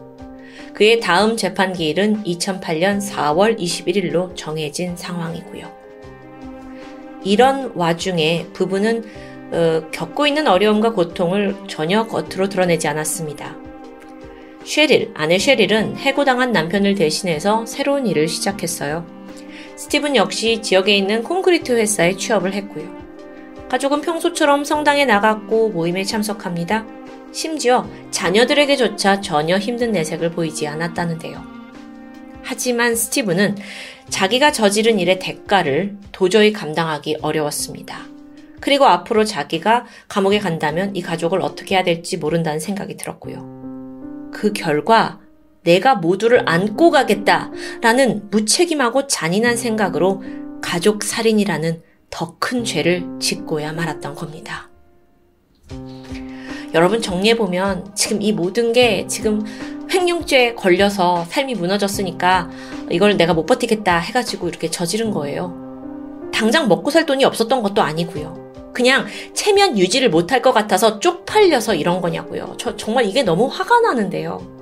그의 0.73 0.99
다음 1.01 1.35
재판 1.37 1.73
기일은 1.73 2.23
2008년 2.23 3.01
4월 3.01 3.59
21일로 3.59 4.35
정해진 4.35 4.95
상황이고요. 4.95 5.69
이런 7.23 7.71
와중에 7.75 8.47
부부는 8.53 9.03
어, 9.51 9.89
겪고 9.91 10.27
있는 10.27 10.47
어려움과 10.47 10.93
고통을 10.93 11.55
전혀 11.67 12.07
겉으로 12.07 12.49
드러내지 12.49 12.87
않았습니다. 12.87 13.55
쉐릴, 14.63 15.11
아내 15.13 15.37
쉐릴은 15.37 15.97
해고당한 15.97 16.51
남편을 16.51 16.95
대신해서 16.95 17.65
새로운 17.65 18.07
일을 18.07 18.27
시작했어요. 18.27 19.24
스티븐 19.75 20.15
역시 20.15 20.61
지역에 20.61 20.95
있는 20.95 21.23
콘크리트 21.23 21.73
회사에 21.73 22.15
취업을 22.15 22.53
했고요. 22.53 23.05
가족은 23.69 24.01
평소처럼 24.01 24.63
성당에 24.63 25.05
나갔고 25.05 25.69
모임에 25.69 26.03
참석합니다. 26.03 26.85
심지어 27.31 27.85
자녀들에게조차 28.11 29.19
전혀 29.19 29.57
힘든 29.57 29.91
내색을 29.91 30.31
보이지 30.31 30.67
않았다는데요. 30.67 31.43
하지만 32.41 32.95
스티븐은 32.95 33.57
자기가 34.09 34.51
저지른 34.51 34.99
일의 34.99 35.19
대가를 35.19 35.97
도저히 36.11 36.53
감당하기 36.53 37.17
어려웠습니다. 37.21 38.05
그리고 38.61 38.85
앞으로 38.85 39.25
자기가 39.25 39.85
감옥에 40.07 40.39
간다면 40.39 40.95
이 40.95 41.01
가족을 41.01 41.41
어떻게 41.41 41.75
해야 41.75 41.83
될지 41.83 42.17
모른다는 42.17 42.59
생각이 42.59 42.95
들었고요. 42.97 44.29
그 44.31 44.53
결과 44.53 45.19
내가 45.65 45.95
모두를 45.95 46.47
안고 46.47 46.91
가겠다라는 46.91 48.29
무책임하고 48.31 49.07
잔인한 49.07 49.57
생각으로 49.57 50.23
가족 50.61 51.03
살인이라는 51.03 51.81
더 52.09 52.37
큰 52.39 52.63
죄를 52.63 53.05
짓고야 53.19 53.73
말았던 53.73 54.15
겁니다. 54.15 54.69
여러분 56.73 57.01
정리해보면 57.01 57.93
지금 57.95 58.21
이 58.21 58.31
모든 58.31 58.71
게 58.71 59.05
지금 59.07 59.43
횡령죄에 59.91 60.55
걸려서 60.55 61.25
삶이 61.29 61.55
무너졌으니까 61.55 62.49
이걸 62.89 63.17
내가 63.17 63.33
못 63.33 63.45
버티겠다 63.45 63.97
해가지고 63.97 64.47
이렇게 64.47 64.69
저지른 64.69 65.11
거예요. 65.11 65.53
당장 66.33 66.67
먹고 66.67 66.89
살 66.91 67.05
돈이 67.05 67.25
없었던 67.25 67.63
것도 67.63 67.81
아니고요. 67.81 68.45
그냥 68.73 69.05
체면 69.33 69.77
유지를 69.77 70.09
못할 70.09 70.41
것 70.41 70.51
같아서 70.53 70.99
쪽팔려서 70.99 71.75
이런 71.75 72.01
거냐고요. 72.01 72.55
저 72.57 72.75
정말 72.75 73.05
이게 73.05 73.23
너무 73.23 73.47
화가 73.47 73.79
나는데요. 73.81 74.54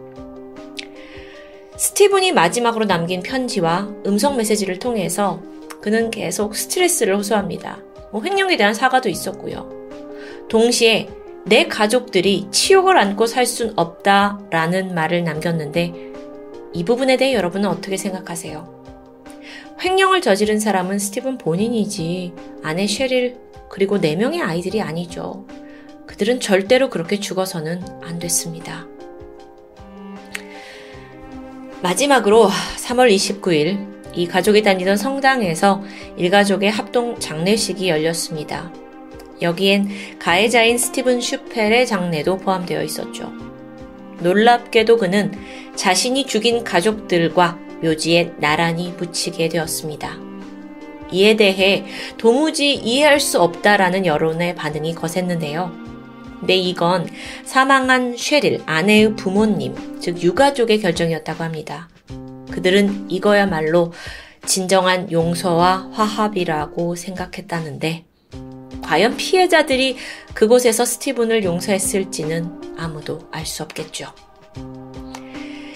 스티븐이 1.77 2.31
마지막으로 2.31 2.85
남긴 2.85 3.21
편지와 3.21 3.89
음성 4.05 4.37
메시지를 4.37 4.79
통해서 4.79 5.41
그는 5.81 6.11
계속 6.11 6.55
스트레스를 6.55 7.15
호소합니다. 7.17 7.79
뭐 8.11 8.23
횡령에 8.23 8.57
대한 8.57 8.73
사과도 8.73 9.09
있었고요. 9.09 9.69
동시에 10.49 11.09
내 11.45 11.67
가족들이 11.67 12.47
치욕을 12.51 12.97
안고 12.97 13.25
살 13.27 13.45
순 13.45 13.73
없다라는 13.75 14.93
말을 14.93 15.23
남겼는데 15.23 15.93
이 16.73 16.83
부분에 16.85 17.17
대해 17.17 17.33
여러분은 17.33 17.69
어떻게 17.69 17.97
생각하세요? 17.97 18.83
횡령을 19.83 20.21
저지른 20.21 20.59
사람은 20.59 20.99
스티븐 20.99 21.37
본인이지 21.37 22.33
아내 22.63 22.87
쉐릴 22.87 23.37
그리고 23.69 23.97
4명의 23.99 24.41
아이들이 24.41 24.81
아니죠. 24.81 25.45
그들은 26.07 26.39
절대로 26.39 26.89
그렇게 26.89 27.19
죽어서는 27.19 27.81
안 28.01 28.19
됐습니다. 28.19 28.87
마지막으로 31.83 32.49
3월 32.77 33.13
29일 33.13 34.13
이 34.15 34.25
가족이 34.25 34.63
다니던 34.63 34.95
성당에서 34.95 35.83
일가족의 36.15 36.71
합동 36.71 37.19
장례식이 37.19 37.89
열렸습니다. 37.89 38.71
여기엔 39.41 39.89
가해자인 40.17 40.77
스티븐 40.77 41.19
슈펠의 41.19 41.85
장례도 41.85 42.37
포함되어 42.37 42.81
있었죠. 42.83 43.33
놀랍게도 44.21 44.95
그는 44.95 45.33
자신이 45.75 46.25
죽인 46.25 46.63
가족들과 46.63 47.59
묘지에 47.81 48.31
나란히 48.37 48.93
묻히게 48.97 49.49
되었습니다. 49.49 50.17
이에 51.11 51.35
대해 51.35 51.83
도무지 52.17 52.75
이해할 52.75 53.19
수 53.19 53.41
없다라는 53.41 54.05
여론의 54.05 54.55
반응이 54.55 54.95
거셌는데요. 54.95 55.82
근데 56.43 56.57
이건 56.57 57.07
사망한 57.45 58.17
쉐릴 58.17 58.63
아내의 58.65 59.15
부모님, 59.15 59.97
즉 60.01 60.21
유가족의 60.21 60.81
결정이었다고 60.81 61.41
합니다. 61.41 61.87
그들은 62.51 63.09
이거야말로 63.09 63.93
진정한 64.45 65.09
용서와 65.09 65.91
화합이라고 65.93 66.95
생각했다는데 66.95 68.03
과연 68.83 69.15
피해자들이 69.15 69.95
그곳에서 70.33 70.83
스티븐을 70.83 71.45
용서했을지는 71.45 72.75
아무도 72.77 73.21
알 73.31 73.45
수 73.45 73.63
없겠죠. 73.63 74.07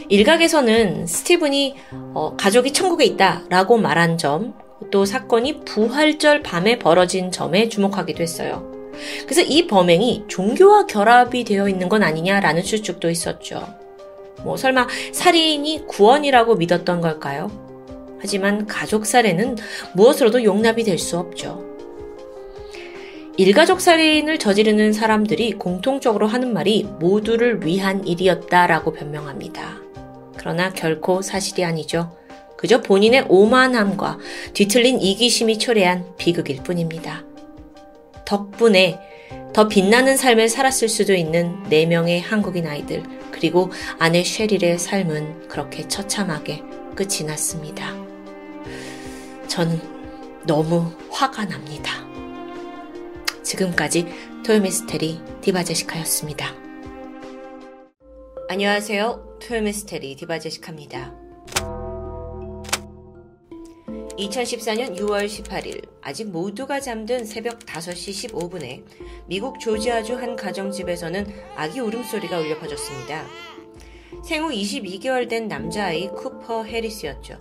일각에서는 0.09 1.07
스티븐이 1.07 1.75
어, 2.13 2.35
가족이 2.35 2.73
천국에 2.73 3.05
있다라고 3.05 3.77
말한 3.77 4.17
점, 4.17 4.53
또 4.91 5.05
사건이 5.05 5.63
부활절 5.63 6.43
밤에 6.43 6.77
벌어진 6.77 7.31
점에 7.31 7.69
주목하기도 7.69 8.21
했어요. 8.21 8.76
그래서 9.23 9.41
이 9.41 9.67
범행이 9.67 10.25
종교와 10.27 10.85
결합이 10.87 11.43
되어 11.43 11.67
있는 11.69 11.89
건 11.89 12.03
아니냐라는 12.03 12.63
추측도 12.63 13.09
있었죠. 13.09 13.67
뭐 14.43 14.57
설마 14.57 14.87
살인이 15.13 15.85
구원이라고 15.87 16.55
믿었던 16.55 17.01
걸까요? 17.01 17.51
하지만 18.19 18.65
가족 18.67 19.05
살해는 19.05 19.57
무엇으로도 19.93 20.43
용납이 20.43 20.83
될 20.83 20.97
수 20.97 21.17
없죠. 21.17 21.65
일가족 23.37 23.81
살인을 23.81 24.39
저지르는 24.39 24.93
사람들이 24.93 25.53
공통적으로 25.53 26.25
하는 26.25 26.53
말이 26.53 26.87
모두를 26.99 27.63
위한 27.63 28.05
일이었다라고 28.07 28.93
변명합니다. 28.93 29.77
그러나 30.37 30.73
결코 30.73 31.21
사실이 31.21 31.63
아니죠. 31.63 32.17
그저 32.57 32.81
본인의 32.81 33.25
오만함과 33.29 34.17
뒤틀린 34.53 34.99
이기심이 34.99 35.59
초래한 35.59 36.15
비극일 36.17 36.63
뿐입니다. 36.63 37.23
덕분에 38.27 38.99
더 39.53 39.69
빛나는 39.69 40.17
삶을 40.17 40.49
살았을 40.49 40.89
수도 40.89 41.13
있는 41.13 41.63
4명의 41.63 42.21
한국인 42.21 42.67
아이들, 42.67 43.01
그리고 43.31 43.71
아내 43.97 44.23
쉐릴의 44.23 44.77
삶은 44.77 45.47
그렇게 45.47 45.87
처참하게 45.87 46.61
끝이 46.93 47.23
났습니다. 47.25 47.95
저는 49.47 49.79
너무 50.45 50.91
화가 51.09 51.45
납니다. 51.45 52.05
지금까지 53.43 54.05
토요미스테리 54.45 55.21
디바제시카였습니다. 55.41 56.53
안녕하세요. 58.49 59.39
토요미스테리 59.41 60.17
디바제시카입니다. 60.17 61.26
2014년 64.17 64.97
6월 64.97 65.25
18일 65.27 65.87
아직 66.01 66.29
모두가 66.29 66.79
잠든 66.79 67.23
새벽 67.25 67.59
5시 67.59 68.31
15분에 68.31 68.83
미국 69.27 69.59
조지아주 69.59 70.15
한 70.15 70.35
가정집에서는 70.35 71.27
아기 71.55 71.79
울음소리가 71.79 72.39
울려 72.39 72.57
퍼졌습니다. 72.59 73.25
생후 74.25 74.49
22개월 74.49 75.29
된 75.29 75.47
남자아이 75.47 76.09
쿠퍼 76.09 76.63
해리스였죠. 76.63 77.37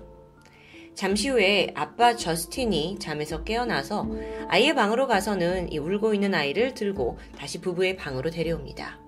잠시 0.94 1.28
후에 1.30 1.72
아빠 1.74 2.14
저스틴이 2.16 2.98
잠에서 2.98 3.42
깨어나서 3.44 4.08
아이의 4.48 4.74
방으로 4.74 5.06
가서는 5.06 5.72
이 5.72 5.78
울고 5.78 6.14
있는 6.14 6.34
아이를 6.34 6.74
들고 6.74 7.18
다시 7.38 7.60
부부의 7.60 7.96
방으로 7.96 8.30
데려옵니다. 8.30 8.98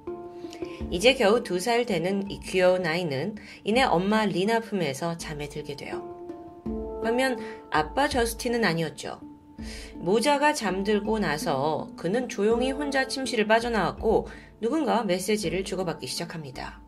이제 0.91 1.15
겨우 1.15 1.43
두 1.43 1.61
살 1.61 1.85
되는 1.85 2.31
이 2.31 2.41
귀여운 2.41 2.87
아이는 2.87 3.37
이내 3.65 3.83
엄마 3.83 4.25
리나 4.25 4.61
품에서 4.61 5.19
잠에 5.19 5.49
들게 5.49 5.77
돼요. 5.77 6.18
반면 7.03 7.39
아빠 7.71 8.09
저스틴은 8.09 8.65
아니었죠. 8.65 9.21
모자가 9.97 10.55
잠들고 10.55 11.19
나서 11.19 11.91
그는 11.97 12.29
조용히 12.29 12.71
혼자 12.71 13.09
침실을 13.09 13.47
빠져나왔고 13.47 14.29
누군가 14.61 15.03
메시지를 15.05 15.65
주고받기 15.65 16.07
시작합니다. 16.07 16.81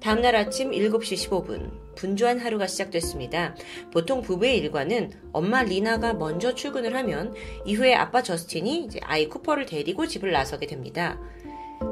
다음날 0.00 0.34
아침 0.34 0.72
7시 0.72 1.28
15분, 1.28 1.94
분주한 1.94 2.40
하루가 2.40 2.66
시작됐습니다. 2.66 3.54
보통 3.92 4.20
부부의 4.20 4.58
일과는 4.58 5.12
엄마 5.32 5.62
리나가 5.62 6.12
먼저 6.12 6.54
출근을 6.54 6.96
하면 6.96 7.34
이후에 7.64 7.94
아빠 7.94 8.20
저스틴이 8.20 8.88
아이 9.02 9.28
쿠퍼를 9.28 9.64
데리고 9.64 10.08
집을 10.08 10.32
나서게 10.32 10.66
됩니다. 10.66 11.20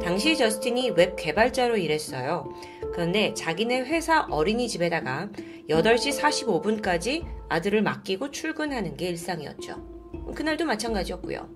당시 0.02 0.36
저스틴이 0.36 0.90
웹 0.90 1.14
개발자로 1.16 1.76
일했어요. 1.76 2.52
그런데 2.92 3.34
자기네 3.34 3.80
회사 3.82 4.26
어린이집에다가 4.30 5.30
8시 5.68 6.20
45분까지 6.20 7.24
아들을 7.48 7.82
맡기고 7.82 8.30
출근하는 8.30 8.96
게 8.96 9.08
일상이었죠. 9.08 10.32
그날도 10.34 10.64
마찬가지였고요. 10.64 11.48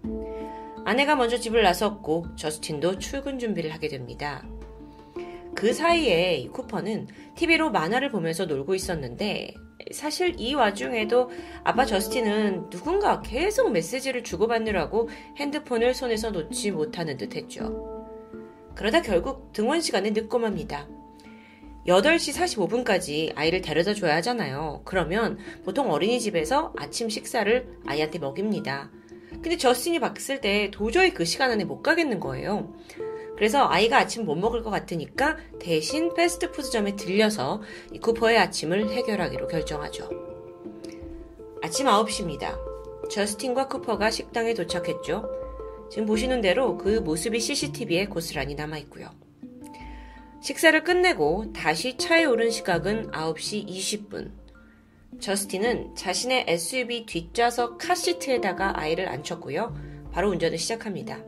아내가 0.85 1.16
먼저 1.16 1.38
집을 1.38 1.62
나섰고 1.62 2.37
저스틴도 2.37 2.99
출근 2.99 3.38
준비를 3.38 3.73
하게 3.73 3.88
됩니다. 3.88 4.44
그 5.55 5.73
사이에 5.73 6.49
쿠퍼는 6.53 7.09
TV로 7.37 7.70
만화를 7.70 8.11
보면서 8.11 8.44
놀고 8.44 8.75
있었는데 8.75 9.55
사실 9.92 10.35
이 10.38 10.55
와중에도 10.55 11.31
아빠 11.62 11.85
저스틴은 11.85 12.70
누군가 12.70 13.23
계속 13.23 13.70
메시지를 13.70 14.25
주고받느라고 14.25 15.09
핸드폰을 15.37 15.94
손에서 15.94 16.31
놓지 16.31 16.73
못하는 16.73 17.16
듯 17.16 17.35
했죠. 17.37 17.94
그러다 18.75 19.03
결국 19.03 19.53
등원 19.53 19.81
시간에 19.81 20.11
늦고 20.11 20.38
맙니다. 20.38 20.88
8시 21.87 22.35
45분까지 22.35 23.33
아이를 23.37 23.61
데려다 23.61 23.92
줘야 23.92 24.16
하잖아요. 24.16 24.83
그러면 24.85 25.38
보통 25.64 25.90
어린이집에서 25.90 26.73
아침 26.77 27.09
식사를 27.11 27.79
아이한테 27.87 28.18
먹입니다. 28.18 28.90
근데 29.31 29.57
저스틴이 29.57 30.01
봤을 30.01 30.40
때 30.40 30.70
도저히 30.73 31.12
그 31.12 31.25
시간 31.25 31.51
안에 31.51 31.64
못 31.64 31.83
가겠는 31.83 32.20
거예요. 32.20 32.73
그래서 33.37 33.68
아이가 33.68 33.99
아침 33.99 34.25
못 34.25 34.37
먹을 34.37 34.62
것 34.62 34.70
같으니까 34.70 35.37
대신 35.61 36.14
패스트푸드점에 36.14 36.97
들려서 36.97 37.61
쿠퍼의 38.01 38.38
아침을 38.38 38.90
해결하기로 38.90 39.49
결정하죠. 39.49 40.09
아침 41.62 41.87
9시입니다. 41.87 42.59
저스틴과 43.11 43.68
쿠퍼가 43.68 44.11
식당에 44.11 44.55
도착했죠. 44.55 45.29
지금 45.90 46.07
보시는 46.07 46.40
대로 46.40 46.79
그 46.79 47.01
모습이 47.01 47.40
CCTV에 47.40 48.07
고스란히 48.07 48.55
남아있고요. 48.55 49.23
식사를 50.44 50.85
끝내고 50.85 51.54
다시 51.54 51.96
차에 51.96 52.26
오른 52.26 52.50
시각은 52.50 53.12
9시 53.12 53.66
20분. 53.66 54.30
저스틴은 55.18 55.94
자신의 55.94 56.44
SUV 56.46 57.07
뒷좌석 57.07 57.78
카시트에다가 57.78 58.78
아이를 58.78 59.09
앉혔고요. 59.09 59.74
바로 60.12 60.28
운전을 60.28 60.59
시작합니다. 60.59 61.18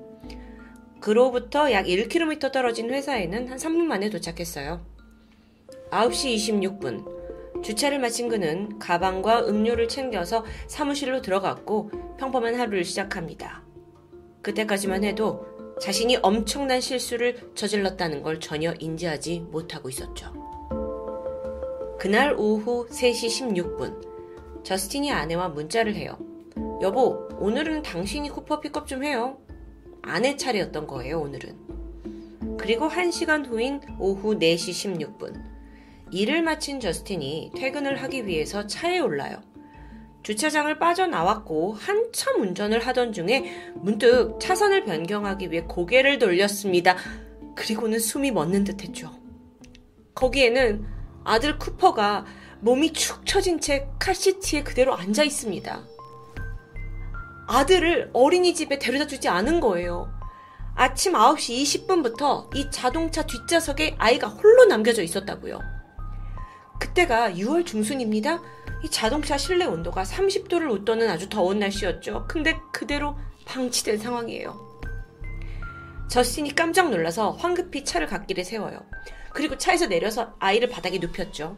그로부터 1.00 1.72
약 1.72 1.87
1km 1.87 2.52
떨어진 2.52 2.90
회사에는 2.90 3.48
한 3.48 3.57
3분 3.57 3.85
만에 3.85 4.11
도착했어요. 4.11 4.85
9시 5.90 6.37
26분. 6.37 7.62
주차를 7.64 7.98
마친 7.98 8.29
그는 8.29 8.79
가방과 8.79 9.46
음료를 9.46 9.88
챙겨서 9.88 10.44
사무실로 10.68 11.22
들어갔고 11.22 11.90
평범한 12.18 12.55
하루를 12.57 12.85
시작합니다. 12.85 13.64
그때까지만 14.42 15.05
해도 15.05 15.56
자신이 15.81 16.17
엄청난 16.23 16.81
실수를 16.81 17.51
저질렀다는 17.55 18.23
걸 18.23 18.41
전혀 18.41 18.73
인지하지 18.79 19.41
못하고 19.51 19.89
있었죠. 19.89 20.33
그날 21.99 22.35
오후 22.39 22.87
3시 22.89 23.53
16분, 23.53 24.65
저스틴이 24.65 25.12
아내와 25.12 25.49
문자를 25.49 25.95
해요. 25.95 26.19
여보, 26.81 27.29
오늘은 27.39 27.83
당신이 27.83 28.31
쿠퍼 28.31 28.61
픽업 28.61 28.87
좀 28.87 29.05
해요. 29.05 29.39
아내 30.03 30.37
차례였던 30.37 30.87
거예요, 30.87 31.21
오늘은. 31.21 32.57
그리고 32.59 32.89
1시간 32.89 33.47
후인 33.47 33.81
오후 33.99 34.39
4시 34.39 35.19
16분. 35.19 35.35
일을 36.11 36.43
마친 36.43 36.81
저스틴이 36.81 37.53
퇴근을 37.57 38.03
하기 38.03 38.27
위해서 38.27 38.67
차에 38.67 38.99
올라요. 38.99 39.43
주차장을 40.27 40.77
빠져나왔고 40.81 41.75
한참 41.75 42.41
운전을 42.41 42.85
하던 42.85 43.12
중에 43.12 43.45
문득 43.77 44.41
차선을 44.41 44.85
변경하기 44.85 45.53
위해 45.53 45.62
고개를 45.62 46.19
돌렸습니다. 46.19 46.97
그리고는 47.55 48.01
숨이 48.01 48.33
멎는 48.33 48.65
듯 48.65 48.83
했죠. 48.83 49.12
거기에는 50.17 50.85
아들 51.23 51.61
쿠퍼가 51.61 52.27
몸이 52.59 52.93
축 52.93 53.25
처진 53.25 53.61
채 53.61 53.89
카시트에 54.01 54.65
그대로 54.65 54.97
앉아 54.97 55.23
있습니다. 55.23 55.87
아들을 57.47 58.11
어린이집에 58.12 58.81
데려다 58.81 59.07
주지 59.07 59.29
않은 59.29 59.61
거예요. 59.61 60.12
아침 60.75 61.12
9시 61.12 61.87
20분부터 61.87 62.53
이 62.57 62.69
자동차 62.73 63.25
뒷좌석에 63.25 63.95
아이가 63.97 64.27
홀로 64.27 64.65
남겨져 64.65 65.05
있었다고요. 65.05 65.76
그때가 66.79 67.31
6월 67.33 67.65
중순입니다. 67.67 68.43
이 68.83 68.91
자동차 68.91 69.39
실내 69.39 69.65
온도가 69.65 70.03
30도를 70.03 70.71
웃도는 70.71 71.09
아주 71.09 71.29
더운 71.29 71.59
날씨였죠. 71.59 72.27
근데 72.29 72.59
그대로 72.73 73.17
방치된 73.45 73.99
상황이에요. 73.99 74.81
저스틴이 76.09 76.55
깜짝 76.55 76.91
놀라서 76.91 77.33
황급히 77.33 77.85
차를 77.85 78.07
갓길에 78.07 78.45
세워요. 78.45 78.85
그리고 79.33 79.59
차에서 79.59 79.87
내려서 79.87 80.35
아이를 80.39 80.69
바닥에 80.69 80.99
눕혔죠. 80.99 81.57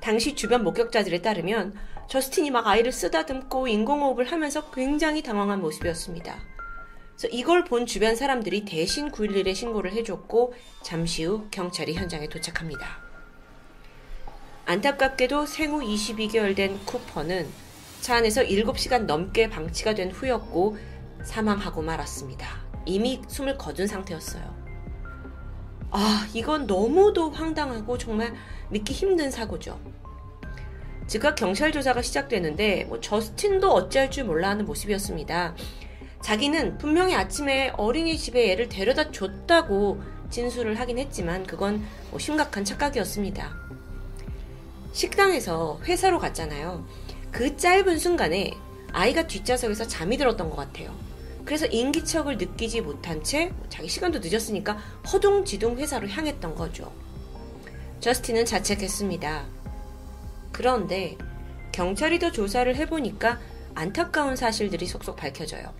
당시 0.00 0.34
주변 0.34 0.64
목격자들에 0.64 1.22
따르면 1.22 1.74
저스틴이 2.08 2.50
막 2.50 2.66
아이를 2.66 2.92
쓰다듬고 2.92 3.68
인공호흡을 3.68 4.30
하면서 4.30 4.70
굉장히 4.70 5.22
당황한 5.22 5.60
모습이었습니다. 5.60 6.36
그래서 7.16 7.28
이걸 7.30 7.64
본 7.64 7.86
주변 7.86 8.16
사람들이 8.16 8.64
대신 8.64 9.10
911에 9.10 9.54
신고를 9.54 9.92
해줬고 9.92 10.54
잠시 10.82 11.24
후 11.24 11.46
경찰이 11.50 11.94
현장에 11.94 12.28
도착합니다. 12.28 13.01
안타깝게도 14.72 15.44
생후 15.44 15.80
22개월 15.80 16.56
된 16.56 16.82
쿠퍼는 16.86 17.46
차 18.00 18.16
안에서 18.16 18.40
7시간 18.40 19.04
넘게 19.04 19.50
방치가 19.50 19.94
된 19.94 20.10
후였고 20.10 20.78
사망하고 21.22 21.82
말았습니다. 21.82 22.48
이미 22.86 23.20
숨을 23.28 23.58
거둔 23.58 23.86
상태였어요. 23.86 24.42
아, 25.90 26.26
이건 26.32 26.66
너무도 26.66 27.32
황당하고 27.32 27.98
정말 27.98 28.34
믿기 28.70 28.94
힘든 28.94 29.30
사고죠. 29.30 29.78
즉각 31.06 31.34
경찰 31.34 31.70
조사가 31.70 32.00
시작되는데 32.00 32.84
뭐 32.84 32.98
저스틴도 32.98 33.70
어찌할 33.70 34.10
줄 34.10 34.24
몰라 34.24 34.48
하는 34.48 34.64
모습이었습니다. 34.64 35.54
자기는 36.22 36.78
분명히 36.78 37.14
아침에 37.14 37.74
어린이집에 37.76 38.52
애를 38.52 38.70
데려다 38.70 39.10
줬다고 39.10 40.00
진술을 40.30 40.80
하긴 40.80 40.96
했지만 40.96 41.44
그건 41.46 41.84
뭐 42.10 42.18
심각한 42.18 42.64
착각이었습니다. 42.64 43.81
식당에서 44.92 45.80
회사로 45.84 46.18
갔잖아요. 46.18 46.86
그 47.30 47.56
짧은 47.56 47.98
순간에 47.98 48.52
아이가 48.92 49.26
뒷좌석에서 49.26 49.86
잠이 49.86 50.18
들었던 50.18 50.50
것 50.50 50.56
같아요. 50.56 50.94
그래서 51.44 51.66
인기척을 51.66 52.36
느끼지 52.36 52.82
못한 52.82 53.22
채 53.24 53.52
자기 53.68 53.88
시간도 53.88 54.20
늦었으니까 54.20 54.74
허둥지둥 55.12 55.78
회사로 55.78 56.08
향했던 56.08 56.54
거죠. 56.54 56.92
저스틴은 58.00 58.44
자책했습니다. 58.44 59.46
그런데 60.52 61.16
경찰이 61.72 62.18
더 62.18 62.30
조사를 62.30 62.74
해보니까 62.76 63.40
안타까운 63.74 64.36
사실들이 64.36 64.86
속속 64.86 65.16
밝혀져요. 65.16 65.72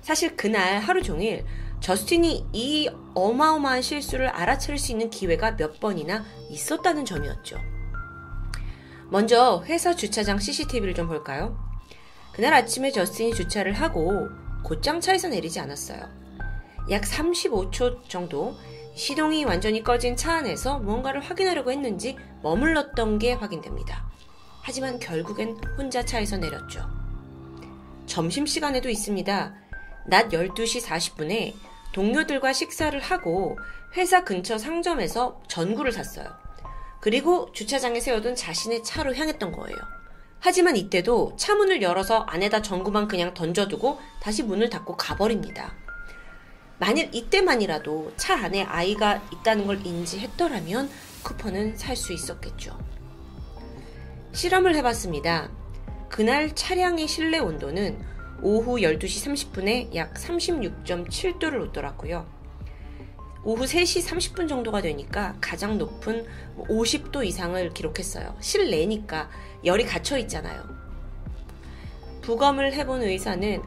사실 0.00 0.36
그날 0.36 0.78
하루 0.78 1.02
종일 1.02 1.44
저스틴이 1.80 2.46
이 2.52 2.88
어마어마한 3.14 3.82
실수를 3.82 4.28
알아차릴 4.28 4.78
수 4.78 4.92
있는 4.92 5.10
기회가 5.10 5.56
몇 5.56 5.80
번이나 5.80 6.24
있었다는 6.48 7.04
점이었죠. 7.04 7.75
먼저 9.08 9.62
회사 9.66 9.94
주차장 9.94 10.38
CCTV를 10.38 10.94
좀 10.94 11.06
볼까요? 11.06 11.56
그날 12.32 12.54
아침에 12.54 12.90
저스틴이 12.90 13.34
주차를 13.34 13.72
하고 13.72 14.28
곧장 14.64 15.00
차에서 15.00 15.28
내리지 15.28 15.60
않았어요. 15.60 16.00
약 16.90 17.02
35초 17.02 18.08
정도 18.08 18.56
시동이 18.94 19.44
완전히 19.44 19.82
꺼진 19.84 20.16
차 20.16 20.34
안에서 20.34 20.78
무언가를 20.80 21.20
확인하려고 21.20 21.70
했는지 21.70 22.16
머물렀던 22.42 23.18
게 23.18 23.32
확인됩니다. 23.32 24.08
하지만 24.62 24.98
결국엔 24.98 25.56
혼자 25.78 26.04
차에서 26.04 26.38
내렸죠. 26.38 26.84
점심시간에도 28.06 28.88
있습니다. 28.88 29.54
낮 30.08 30.28
12시 30.30 30.82
40분에 30.82 31.54
동료들과 31.92 32.52
식사를 32.52 32.98
하고 33.00 33.56
회사 33.96 34.24
근처 34.24 34.58
상점에서 34.58 35.42
전구를 35.48 35.92
샀어요. 35.92 36.45
그리고 37.06 37.52
주차장에 37.52 38.00
세워둔 38.00 38.34
자신의 38.34 38.82
차로 38.82 39.14
향했던 39.14 39.52
거예요. 39.52 39.76
하지만 40.40 40.76
이때도 40.76 41.36
차 41.38 41.54
문을 41.54 41.80
열어서 41.80 42.22
안에다 42.22 42.62
전구만 42.62 43.06
그냥 43.06 43.32
던져두고 43.32 44.00
다시 44.20 44.42
문을 44.42 44.70
닫고 44.70 44.96
가버립니다. 44.96 45.72
만일 46.80 47.08
이때만이라도 47.12 48.14
차 48.16 48.34
안에 48.34 48.64
아이가 48.64 49.22
있다는 49.32 49.68
걸 49.68 49.86
인지했더라면 49.86 50.90
쿠퍼는 51.22 51.76
살 51.76 51.94
수 51.94 52.12
있었겠죠. 52.12 52.76
실험을 54.32 54.74
해봤습니다. 54.74 55.48
그날 56.08 56.56
차량의 56.56 57.06
실내 57.06 57.38
온도는 57.38 58.04
오후 58.42 58.78
12시 58.78 59.52
30분에 59.54 59.94
약 59.94 60.14
36.7도를 60.14 61.60
웃더라고요. 61.68 62.35
오후 63.46 63.62
3시 63.64 64.04
30분 64.04 64.48
정도가 64.48 64.82
되니까 64.82 65.36
가장 65.40 65.78
높은 65.78 66.26
50도 66.58 67.24
이상을 67.24 67.72
기록했어요. 67.74 68.34
실내니까 68.40 69.30
열이 69.64 69.86
갇혀 69.86 70.18
있잖아요. 70.18 70.64
부검을 72.22 72.72
해본 72.72 73.04
의사는 73.04 73.62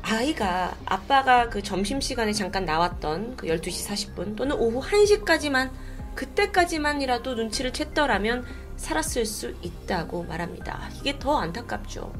아이가 0.00 0.74
아빠가 0.86 1.50
그 1.50 1.62
점심시간에 1.62 2.32
잠깐 2.32 2.64
나왔던 2.64 3.36
그 3.36 3.48
12시 3.48 4.14
40분 4.14 4.34
또는 4.34 4.56
오후 4.56 4.80
1시까지만 4.80 5.72
그때까지만이라도 6.14 7.34
눈치를 7.34 7.72
챘더라면 7.72 8.44
살았을 8.76 9.26
수 9.26 9.54
있다고 9.60 10.22
말합니다. 10.22 10.88
이게 10.98 11.18
더 11.18 11.36
안타깝죠. 11.36 12.14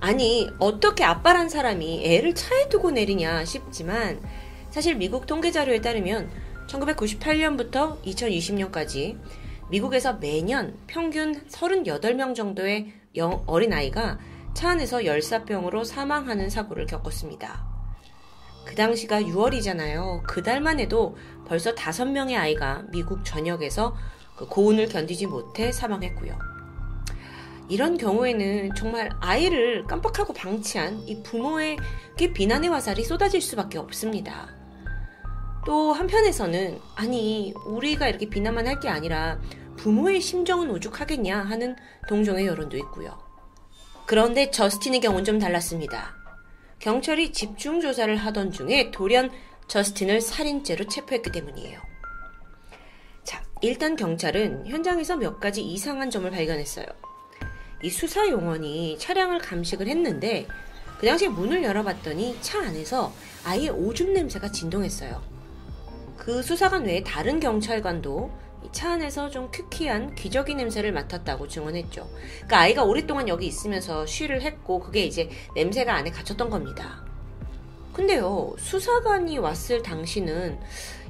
아니, 0.00 0.50
어떻게 0.58 1.04
아빠란 1.04 1.48
사람이 1.48 2.04
애를 2.04 2.34
차에 2.34 2.68
두고 2.70 2.90
내리냐 2.90 3.44
싶지만 3.44 4.20
사실 4.70 4.94
미국 4.94 5.26
통계 5.26 5.50
자료에 5.50 5.80
따르면 5.80 6.30
1998년부터 6.68 8.00
2020년까지 8.02 9.18
미국에서 9.68 10.14
매년 10.14 10.76
평균 10.86 11.46
38명 11.48 12.34
정도의 12.34 12.92
어린아이가 13.46 14.18
차 14.54 14.70
안에서 14.70 15.04
열사병으로 15.04 15.84
사망하는 15.84 16.50
사고를 16.50 16.86
겪었습니다. 16.86 17.64
그 18.64 18.74
당시가 18.74 19.22
6월이잖아요. 19.22 20.22
그 20.24 20.42
달만 20.42 20.78
해도 20.78 21.16
벌써 21.46 21.74
5명의 21.74 22.36
아이가 22.36 22.84
미국 22.92 23.24
전역에서 23.24 23.96
그 24.36 24.46
고온을 24.46 24.88
견디지 24.88 25.26
못해 25.26 25.72
사망했고요. 25.72 26.38
이런 27.68 27.96
경우에는 27.96 28.74
정말 28.74 29.10
아이를 29.20 29.84
깜빡하고 29.86 30.32
방치한 30.32 31.00
이 31.06 31.22
부모에게 31.22 32.32
비난의 32.34 32.70
화살이 32.70 33.04
쏟아질 33.04 33.40
수밖에 33.40 33.78
없습니다. 33.78 34.59
또 35.70 35.92
한편에서는 35.92 36.80
아니 36.96 37.54
우리가 37.64 38.08
이렇게 38.08 38.28
비난만 38.28 38.66
할 38.66 38.80
게 38.80 38.88
아니라 38.88 39.38
부모의 39.76 40.20
심정은 40.20 40.68
오죽하겠냐 40.68 41.42
하는 41.42 41.76
동정의 42.08 42.44
여론도 42.44 42.76
있고요. 42.78 43.16
그런데 44.04 44.50
저스틴의 44.50 44.98
경우는 44.98 45.24
좀 45.24 45.38
달랐습니다. 45.38 46.16
경찰이 46.80 47.30
집중 47.30 47.80
조사를 47.80 48.16
하던 48.16 48.50
중에 48.50 48.90
돌연 48.90 49.30
저스틴을 49.68 50.20
살인죄로 50.20 50.88
체포했기 50.88 51.30
때문이에요. 51.30 51.78
자, 53.22 53.40
일단 53.60 53.94
경찰은 53.94 54.66
현장에서 54.66 55.14
몇 55.14 55.38
가지 55.38 55.62
이상한 55.62 56.10
점을 56.10 56.28
발견했어요. 56.28 56.86
이 57.84 57.90
수사 57.90 58.28
용원이 58.28 58.98
차량을 58.98 59.38
감식을 59.38 59.86
했는데 59.86 60.48
그 60.98 61.06
당시에 61.06 61.28
문을 61.28 61.62
열어봤더니 61.62 62.38
차 62.40 62.58
안에서 62.58 63.12
아예 63.44 63.68
오줌 63.68 64.12
냄새가 64.14 64.50
진동했어요. 64.50 65.29
그 66.20 66.42
수사관 66.42 66.84
외에 66.84 67.02
다른 67.02 67.40
경찰관도 67.40 68.30
차 68.72 68.92
안에서 68.92 69.30
좀 69.30 69.50
퀴퀴한 69.50 70.14
기저귀 70.14 70.54
냄새를 70.54 70.92
맡았다고 70.92 71.48
증언했죠. 71.48 72.08
그러니까 72.34 72.58
아이가 72.58 72.84
오랫동안 72.84 73.26
여기 73.26 73.46
있으면서 73.46 74.04
쉬를 74.04 74.42
했고 74.42 74.80
그게 74.80 75.02
이제 75.04 75.30
냄새가 75.54 75.94
안에 75.94 76.10
갇혔던 76.10 76.50
겁니다. 76.50 77.02
근데요, 77.94 78.54
수사관이 78.58 79.38
왔을 79.38 79.82
당시는 79.82 80.60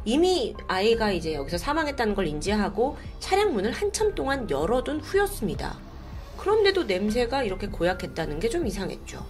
이미 0.05 0.55
아이가 0.69 1.11
이제 1.11 1.35
여기서 1.35 1.59
사망했다는 1.59 2.15
걸 2.15 2.29
인지하고 2.29 2.97
차량 3.19 3.53
문을 3.53 3.73
한참 3.73 4.15
동안 4.15 4.49
열어둔 4.49 5.01
후였습니다. 5.01 5.77
그런데도 6.39 6.85
냄새가 6.85 7.43
이렇게 7.43 7.67
고약했다는 7.67 8.39
게 8.39 8.49
좀 8.49 8.65
이상했죠. 8.65 9.27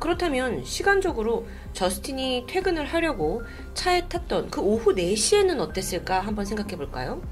그렇다면 0.00 0.64
시간적으로 0.64 1.46
저스틴이 1.72 2.46
퇴근을 2.48 2.84
하려고 2.86 3.42
차에 3.74 4.08
탔던 4.08 4.50
그 4.50 4.60
오후 4.60 4.94
4시에는 4.94 5.60
어땠을까 5.60 6.20
한번 6.20 6.44
생각해 6.44 6.76
볼까요? 6.76 7.22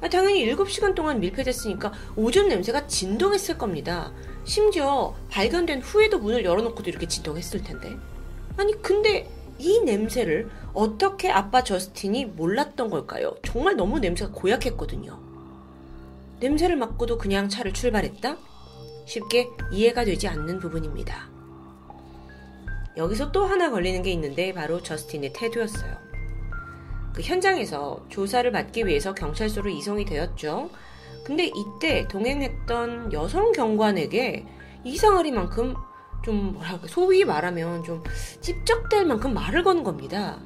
아, 0.00 0.08
당연히 0.08 0.44
7시간 0.46 0.94
동안 0.94 1.20
밀폐됐으니까 1.20 1.92
오줌 2.16 2.48
냄새가 2.48 2.86
진동했을 2.88 3.56
겁니다. 3.56 4.12
심지어 4.44 5.14
발견된 5.30 5.80
후에도 5.80 6.18
문을 6.18 6.44
열어놓고도 6.44 6.90
이렇게 6.90 7.06
진동했을 7.06 7.62
텐데. 7.62 7.96
아니, 8.56 8.80
근데 8.82 9.30
이 9.58 9.80
냄새를 9.80 10.50
어떻게 10.74 11.30
아빠 11.30 11.62
저스틴이 11.62 12.26
몰랐던 12.26 12.90
걸까요? 12.90 13.36
정말 13.44 13.76
너무 13.76 14.00
냄새가 14.00 14.32
고약했거든요. 14.32 15.20
냄새를 16.40 16.76
맡고도 16.76 17.18
그냥 17.18 17.48
차를 17.48 17.72
출발했다? 17.72 18.36
쉽게 19.06 19.48
이해가 19.70 20.04
되지 20.04 20.26
않는 20.26 20.58
부분입니다. 20.58 21.30
여기서 22.96 23.32
또 23.32 23.44
하나 23.44 23.70
걸리는 23.70 24.02
게 24.02 24.10
있는데 24.12 24.52
바로 24.52 24.82
저스틴의 24.82 25.32
태도였어요. 25.32 25.96
그 27.14 27.22
현장에서 27.22 28.04
조사를 28.08 28.50
받기 28.52 28.86
위해서 28.86 29.14
경찰서로 29.14 29.70
이송이 29.70 30.04
되었죠. 30.04 30.70
근데 31.24 31.50
이때 31.54 32.06
동행했던 32.08 33.12
여성 33.12 33.52
경관에게 33.52 34.46
이상하리만큼 34.84 35.74
좀 36.24 36.54
뭐랄까 36.54 36.86
소위 36.86 37.24
말하면 37.24 37.84
좀 37.84 38.02
찝쩍댈 38.40 39.06
만큼 39.06 39.34
말을 39.34 39.62
거는 39.62 39.82
겁니다. 39.84 40.38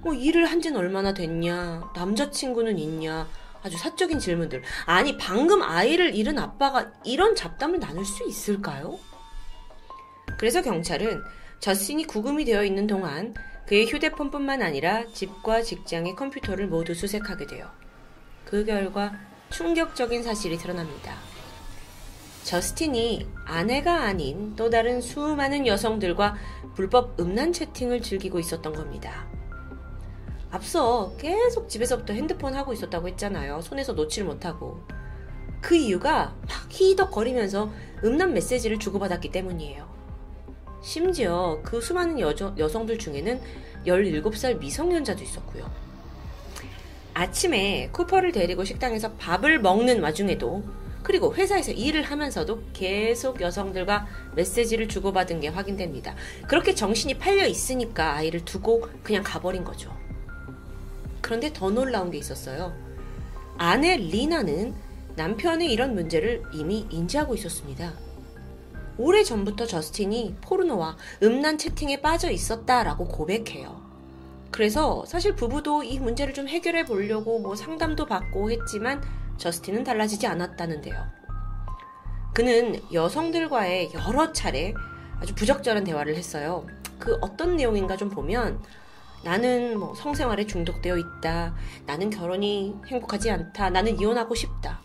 뭐 0.00 0.12
일을 0.12 0.46
한 0.46 0.60
지는 0.60 0.78
얼마나 0.78 1.14
됐냐, 1.14 1.92
남자친구는 1.94 2.78
있냐, 2.78 3.28
아주 3.62 3.78
사적인 3.78 4.18
질문들. 4.18 4.62
아니 4.86 5.16
방금 5.16 5.62
아이를 5.62 6.14
잃은 6.14 6.38
아빠가 6.38 6.90
이런 7.04 7.34
잡담을 7.36 7.78
나눌 7.78 8.04
수 8.04 8.26
있을까요? 8.26 8.98
그래서 10.38 10.60
경찰은 10.60 11.22
저스틴이 11.62 12.08
구금이 12.08 12.44
되어 12.44 12.64
있는 12.64 12.88
동안 12.88 13.34
그의 13.66 13.86
휴대폰뿐만 13.86 14.62
아니라 14.62 15.06
집과 15.12 15.62
직장의 15.62 16.16
컴퓨터를 16.16 16.66
모두 16.66 16.92
수색하게 16.92 17.46
돼요. 17.46 17.70
그 18.44 18.64
결과 18.64 19.12
충격적인 19.50 20.24
사실이 20.24 20.58
드러납니다. 20.58 21.14
저스틴이 22.42 23.28
아내가 23.44 24.02
아닌 24.02 24.56
또 24.56 24.70
다른 24.70 25.00
수많은 25.00 25.68
여성들과 25.68 26.34
불법 26.74 27.20
음란 27.20 27.52
채팅을 27.52 28.02
즐기고 28.02 28.40
있었던 28.40 28.72
겁니다. 28.72 29.28
앞서 30.50 31.12
계속 31.16 31.68
집에서부터 31.68 32.12
핸드폰 32.12 32.54
하고 32.56 32.72
있었다고 32.72 33.06
했잖아요. 33.06 33.60
손에서 33.60 33.92
놓질 33.92 34.24
못하고. 34.24 34.80
그 35.60 35.76
이유가 35.76 36.34
막 36.40 36.66
히덕거리면서 36.68 37.72
음란 38.02 38.32
메시지를 38.32 38.80
주고받았기 38.80 39.30
때문이에요. 39.30 40.01
심지어 40.82 41.60
그 41.62 41.80
수많은 41.80 42.18
여저, 42.18 42.54
여성들 42.58 42.98
중에는 42.98 43.40
17살 43.86 44.58
미성년자도 44.58 45.22
있었고요. 45.22 45.70
아침에 47.14 47.88
쿠퍼를 47.92 48.32
데리고 48.32 48.64
식당에서 48.64 49.12
밥을 49.12 49.60
먹는 49.60 50.02
와중에도 50.02 50.64
그리고 51.02 51.34
회사에서 51.34 51.72
일을 51.72 52.02
하면서도 52.02 52.62
계속 52.72 53.40
여성들과 53.40 54.06
메시지를 54.36 54.88
주고받은 54.88 55.40
게 55.40 55.48
확인됩니다. 55.48 56.14
그렇게 56.46 56.74
정신이 56.74 57.18
팔려 57.18 57.46
있으니까 57.46 58.14
아이를 58.14 58.44
두고 58.44 58.88
그냥 59.02 59.22
가버린 59.24 59.64
거죠. 59.64 59.94
그런데 61.20 61.52
더 61.52 61.70
놀라운 61.70 62.10
게 62.10 62.18
있었어요. 62.18 62.72
아내 63.58 63.96
리나는 63.96 64.74
남편의 65.16 65.72
이런 65.72 65.94
문제를 65.94 66.42
이미 66.52 66.86
인지하고 66.90 67.34
있었습니다. 67.34 67.92
오래 68.98 69.22
전부터 69.22 69.66
저스틴이 69.66 70.36
포르노와 70.42 70.96
음란 71.22 71.58
채팅에 71.58 72.00
빠져 72.00 72.30
있었다라고 72.30 73.08
고백해요. 73.08 73.80
그래서 74.50 75.04
사실 75.06 75.34
부부도 75.34 75.82
이 75.82 75.98
문제를 75.98 76.34
좀 76.34 76.46
해결해 76.46 76.84
보려고 76.84 77.38
뭐 77.38 77.56
상담도 77.56 78.06
받고 78.06 78.50
했지만 78.50 79.02
저스틴은 79.38 79.82
달라지지 79.82 80.26
않았다는데요. 80.26 80.94
그는 82.34 82.80
여성들과의 82.92 83.92
여러 83.94 84.32
차례 84.32 84.74
아주 85.20 85.34
부적절한 85.34 85.84
대화를 85.84 86.16
했어요. 86.16 86.66
그 86.98 87.16
어떤 87.20 87.56
내용인가 87.56 87.96
좀 87.96 88.10
보면 88.10 88.62
나는 89.24 89.78
뭐 89.78 89.94
성생활에 89.94 90.46
중독되어 90.46 90.96
있다. 90.98 91.54
나는 91.86 92.10
결혼이 92.10 92.74
행복하지 92.86 93.30
않다. 93.30 93.70
나는 93.70 93.98
이혼하고 93.98 94.34
싶다. 94.34 94.82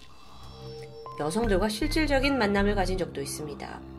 여성들과 1.19 1.69
실질적인 1.69 2.37
만남을 2.37 2.75
가진 2.75 2.97
적도 2.97 3.21
있습니다. 3.21 3.96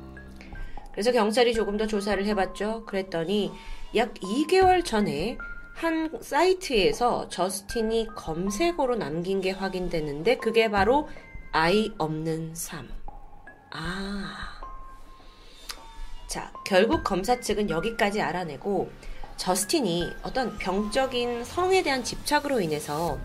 그래서 0.98 1.12
경찰이 1.12 1.54
조금 1.54 1.76
더 1.76 1.86
조사를 1.86 2.26
해봤죠. 2.26 2.84
그랬더니 2.84 3.52
약 3.94 4.14
2개월 4.14 4.84
전에 4.84 5.38
한 5.72 6.10
사이트에서 6.20 7.28
저스틴이 7.28 8.08
검색어로 8.16 8.96
남긴 8.96 9.40
게 9.40 9.52
확인됐는데 9.52 10.38
그게 10.38 10.68
바로 10.68 11.08
아이 11.52 11.92
없는 11.98 12.56
삶. 12.56 12.88
아. 13.70 14.60
자, 16.26 16.52
결국 16.66 17.04
검사 17.04 17.38
측은 17.38 17.70
여기까지 17.70 18.20
알아내고 18.20 18.90
저스틴이 19.36 20.14
어떤 20.24 20.58
병적인 20.58 21.44
성에 21.44 21.84
대한 21.84 22.02
집착으로 22.02 22.60
인해서 22.60 23.20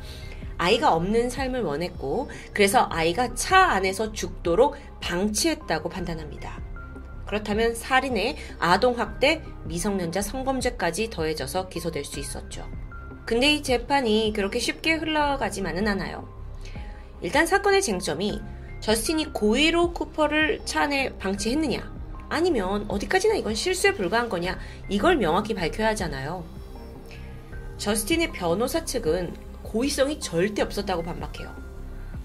아이가 0.59 0.93
없는 0.93 1.31
삶을 1.31 1.63
원했고 1.63 2.29
그래서 2.53 2.87
아이가 2.91 3.33
차 3.33 3.57
안에서 3.71 4.11
죽도록 4.11 4.75
방치했다고 5.01 5.89
판단합니다. 5.89 6.62
그렇다면 7.25 7.75
살인에 7.75 8.37
아동학대, 8.59 9.41
미성년자 9.65 10.21
성범죄까지 10.21 11.09
더해져서 11.09 11.69
기소될 11.69 12.05
수 12.05 12.19
있었죠. 12.19 12.67
근데 13.25 13.53
이 13.53 13.63
재판이 13.63 14.33
그렇게 14.35 14.59
쉽게 14.59 14.95
흘러가지만은 14.95 15.87
않아요. 15.87 16.27
일단 17.21 17.45
사건의 17.45 17.81
쟁점이 17.81 18.41
저스틴이 18.81 19.31
고의로 19.31 19.93
쿠퍼를 19.93 20.61
차 20.65 20.81
안에 20.81 21.17
방치했느냐, 21.17 21.93
아니면 22.27 22.85
어디까지나 22.89 23.35
이건 23.35 23.55
실수에 23.55 23.93
불과한 23.93 24.27
거냐, 24.27 24.59
이걸 24.89 25.15
명확히 25.15 25.53
밝혀야 25.53 25.89
하잖아요. 25.89 26.43
저스틴의 27.77 28.33
변호사 28.33 28.83
측은 28.83 29.33
고의성이 29.63 30.19
절대 30.19 30.61
없었다고 30.61 31.03
반박해요. 31.03 31.55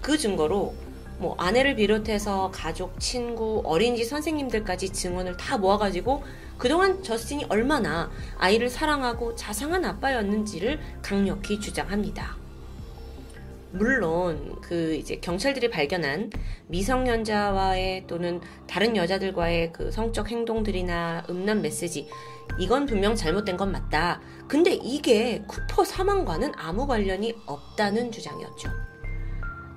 그 0.01 0.17
증거로 0.17 0.75
뭐 1.19 1.35
아내를 1.37 1.75
비롯해서 1.75 2.49
가족, 2.53 2.97
친구, 2.99 3.61
어린이집 3.65 4.05
선생님들까지 4.05 4.89
증언을 4.91 5.35
다 5.35 5.57
모아가지고 5.57 6.23
그동안 6.57 7.03
저스틴이 7.03 7.45
얼마나 7.49 8.09
아이를 8.37 8.69
사랑하고 8.69 9.35
자상한 9.35 9.83
아빠였는지를 9.85 10.79
강력히 11.01 11.59
주장합니다. 11.59 12.37
물론 13.71 14.55
그 14.61 14.95
이제 14.95 15.17
경찰들이 15.17 15.69
발견한 15.69 16.31
미성년자와의 16.67 18.07
또는 18.07 18.41
다른 18.65 18.95
여자들과의 18.95 19.73
그 19.73 19.91
성적 19.91 20.31
행동들이나 20.31 21.25
음란 21.29 21.61
메시지 21.61 22.07
이건 22.57 22.87
분명 22.87 23.15
잘못된 23.15 23.57
건 23.57 23.71
맞다. 23.71 24.21
근데 24.47 24.73
이게 24.73 25.43
쿠퍼 25.47 25.83
사망과는 25.83 26.53
아무 26.55 26.87
관련이 26.87 27.35
없다는 27.45 28.11
주장이었죠. 28.11 28.69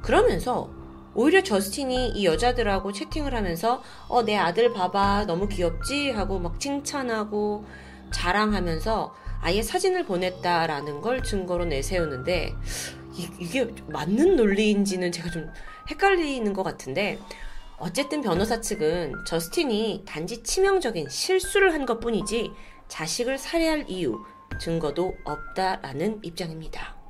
그러면서 0.01 0.71
오히려 1.15 1.43
저스틴이 1.43 2.11
이 2.11 2.25
여자들하고 2.25 2.93
채팅을 2.93 3.35
하면서 3.35 3.83
어 4.09 4.23
내 4.23 4.37
아들 4.37 4.73
봐봐 4.73 5.27
너무 5.27 5.49
귀엽지 5.49 6.11
하고 6.11 6.39
막 6.39 6.59
칭찬하고 6.61 7.65
자랑하면서 8.11 9.15
아예 9.41 9.63
사진을 9.63 10.05
보냈다라는 10.07 11.01
걸 11.01 11.23
증거로 11.23 11.65
내세우는데 11.65 12.55
이, 13.15 13.49
게 13.49 13.65
맞는 13.89 14.37
논리인지는 14.37 15.11
제가 15.13 15.31
좀 15.31 15.51
헷갈리는 15.91 16.53
것 16.53 16.63
같은데 16.63 17.19
어쨌든 17.79 18.23
변호사 18.23 18.61
측은 18.61 19.13
저스틴이 19.27 20.05
단지 20.07 20.43
치명적인 20.43 21.09
실수를 21.09 21.75
한 21.75 21.85
것 21.85 21.99
뿐이지 21.99 22.53
자식을 22.89 23.39
살해할 23.39 23.87
이유, 23.89 24.23
증거도 24.61 25.15
없다라는 25.25 26.21
입장입니다. 26.23 27.02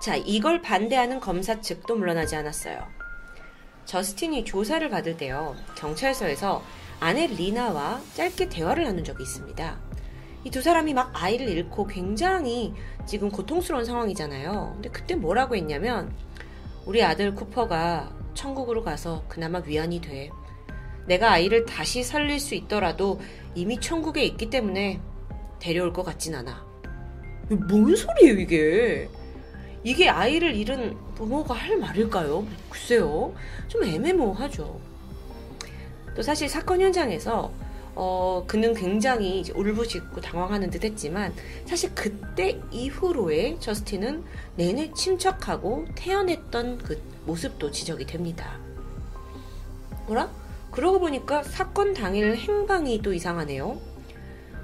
자, 0.00 0.16
이걸 0.16 0.62
반대하는 0.62 1.20
검사 1.20 1.60
측도 1.60 1.96
물러나지 1.96 2.36
않았어요. 2.36 2.82
저스틴이 3.84 4.44
조사를 4.44 4.88
받을 4.90 5.16
때요, 5.16 5.56
경찰서에서 5.76 6.62
아내 7.00 7.26
리나와 7.26 8.00
짧게 8.14 8.48
대화를 8.48 8.84
나눈 8.84 9.02
적이 9.04 9.22
있습니다. 9.22 9.76
이 10.44 10.50
두 10.50 10.62
사람이 10.62 10.94
막 10.94 11.10
아이를 11.14 11.48
잃고 11.48 11.86
굉장히 11.88 12.72
지금 13.06 13.28
고통스러운 13.28 13.84
상황이잖아요. 13.84 14.72
근데 14.74 14.88
그때 14.90 15.14
뭐라고 15.14 15.56
했냐면, 15.56 16.12
우리 16.86 17.02
아들 17.02 17.34
쿠퍼가 17.34 18.12
천국으로 18.34 18.84
가서 18.84 19.24
그나마 19.28 19.60
위안이 19.64 20.00
돼. 20.00 20.30
내가 21.06 21.32
아이를 21.32 21.66
다시 21.66 22.04
살릴 22.04 22.38
수 22.38 22.54
있더라도 22.54 23.20
이미 23.54 23.80
천국에 23.80 24.24
있기 24.24 24.48
때문에 24.48 25.00
데려올 25.58 25.92
것 25.92 26.04
같진 26.04 26.34
않아. 26.34 26.64
뭔 27.68 27.96
소리예요, 27.96 28.38
이게? 28.38 29.08
이게 29.84 30.08
아이를 30.08 30.54
잃은 30.54 30.96
부모가 31.14 31.54
할 31.54 31.76
말일까요? 31.78 32.46
글쎄요. 32.70 33.34
좀 33.68 33.84
애매모호하죠. 33.84 34.80
또 36.14 36.22
사실 36.22 36.48
사건 36.48 36.80
현장에서 36.80 37.52
어, 37.94 38.44
그는 38.46 38.74
굉장히 38.74 39.44
울부짖고 39.54 40.20
당황하는 40.20 40.70
듯 40.70 40.84
했지만 40.84 41.34
사실 41.64 41.92
그때 41.94 42.60
이후로의 42.70 43.58
저스틴은 43.60 44.24
내내 44.56 44.92
침착하고 44.92 45.86
태연했던 45.96 46.78
그 46.78 47.02
모습도 47.26 47.70
지적이 47.72 48.06
됩니다. 48.06 48.58
뭐라? 50.06 50.30
그러고 50.70 51.00
보니까 51.00 51.42
사건 51.42 51.92
당일 51.92 52.36
행방이 52.36 53.02
또 53.02 53.12
이상하네요. 53.12 53.80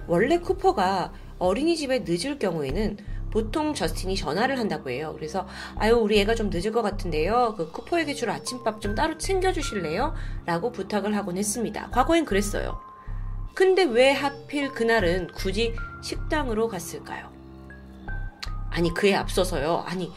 원래 0.07 0.39
쿠퍼가 0.39 1.13
어린이집에 1.39 2.05
늦을 2.07 2.39
경우에는 2.39 2.99
보통 3.35 3.75
저스틴이 3.75 4.15
전화를 4.15 4.61
한다고 4.61 4.91
해요. 4.91 5.13
그래서 5.17 5.45
아유 5.77 5.97
우리 5.97 6.21
애가 6.21 6.37
좀 6.37 6.51
늦을 6.51 6.71
것 6.71 6.83
같은데요. 6.83 7.55
그 7.57 7.73
쿠퍼에게 7.73 8.15
줄 8.15 8.31
아침밥 8.31 8.81
좀 8.81 8.95
따로 8.95 9.19
챙겨주실래요? 9.19 10.15
라고 10.47 10.71
부탁을 10.71 11.17
하곤 11.17 11.37
했습니다. 11.37 11.91
과거엔 11.91 12.27
그랬어요. 12.27 12.81
근데 13.53 13.83
왜 13.83 14.13
하필 14.13 14.71
그날은 14.71 15.33
굳이 15.35 15.75
식당으로 16.01 16.69
갔을까요? 16.69 17.29
아니 18.71 18.95
그에 18.95 19.17
앞서서요. 19.17 19.83
아니 19.85 20.13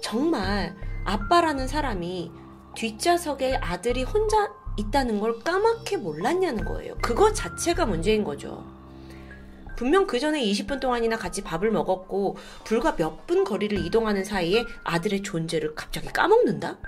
정말 0.00 0.76
아빠라는 1.04 1.66
사람이 1.66 2.30
뒷좌석에 2.76 3.56
아들이 3.56 4.04
혼자 4.04 4.52
있다는 4.76 5.18
걸 5.18 5.40
까맣게 5.40 5.96
몰랐냐는 5.96 6.64
거예요. 6.64 6.94
그거 7.02 7.32
자체가 7.32 7.86
문제인 7.86 8.22
거죠. 8.22 8.64
분명 9.82 10.06
그 10.06 10.20
전에 10.20 10.40
20분 10.40 10.78
동안이나 10.78 11.16
같이 11.16 11.42
밥을 11.42 11.72
먹었고 11.72 12.36
불과 12.62 12.94
몇 12.94 13.26
분 13.26 13.42
거리를 13.42 13.76
이동하는 13.84 14.22
사이에 14.22 14.64
아들의 14.84 15.22
존재를 15.24 15.74
갑자기 15.74 16.06
까먹는다? 16.06 16.78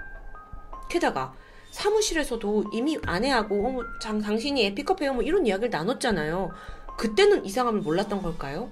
게다가 0.89 1.35
사무실에서도 1.73 2.67
이미 2.73 2.97
아내하고 3.05 3.67
어머 3.67 3.83
장, 4.01 4.21
당신이 4.21 4.65
에픽업해요 4.67 5.15
뭐 5.15 5.25
이런 5.25 5.45
이야기를 5.45 5.71
나눴잖아요. 5.71 6.53
그때는 6.97 7.45
이상함을 7.45 7.81
몰랐던 7.81 8.23
걸까요? 8.23 8.71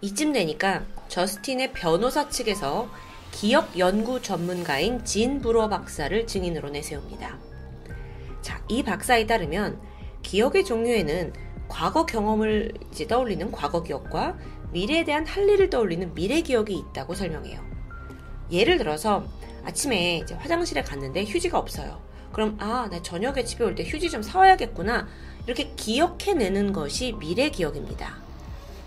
이쯤 0.00 0.32
되니까 0.32 0.82
저스틴의 1.06 1.72
변호사 1.72 2.28
측에서 2.28 2.90
기억 3.30 3.78
연구 3.78 4.20
전문가인 4.20 5.04
진 5.04 5.40
브로 5.40 5.68
박사를 5.68 6.26
증인으로 6.26 6.70
내세웁니다. 6.70 7.38
자, 8.40 8.60
이 8.68 8.82
박사에 8.82 9.28
따르면 9.28 9.80
기억의 10.22 10.64
종류에는 10.64 11.51
과거 11.68 12.06
경험을 12.06 12.72
이제 12.90 13.06
떠올리는 13.06 13.50
과거 13.50 13.82
기억과 13.82 14.36
미래에 14.72 15.04
대한 15.04 15.26
할 15.26 15.48
일을 15.48 15.70
떠올리는 15.70 16.12
미래 16.14 16.40
기억이 16.40 16.74
있다고 16.74 17.14
설명해요. 17.14 17.60
예를 18.50 18.78
들어서 18.78 19.24
아침에 19.64 20.18
이제 20.18 20.34
화장실에 20.34 20.82
갔는데 20.82 21.24
휴지가 21.24 21.58
없어요. 21.58 22.00
그럼 22.32 22.56
아, 22.60 22.88
나 22.90 23.02
저녁에 23.02 23.44
집에 23.44 23.64
올 23.64 23.74
때 23.74 23.84
휴지 23.84 24.10
좀 24.10 24.22
사와야겠구나. 24.22 25.06
이렇게 25.46 25.72
기억해내는 25.76 26.72
것이 26.72 27.12
미래 27.18 27.50
기억입니다. 27.50 28.16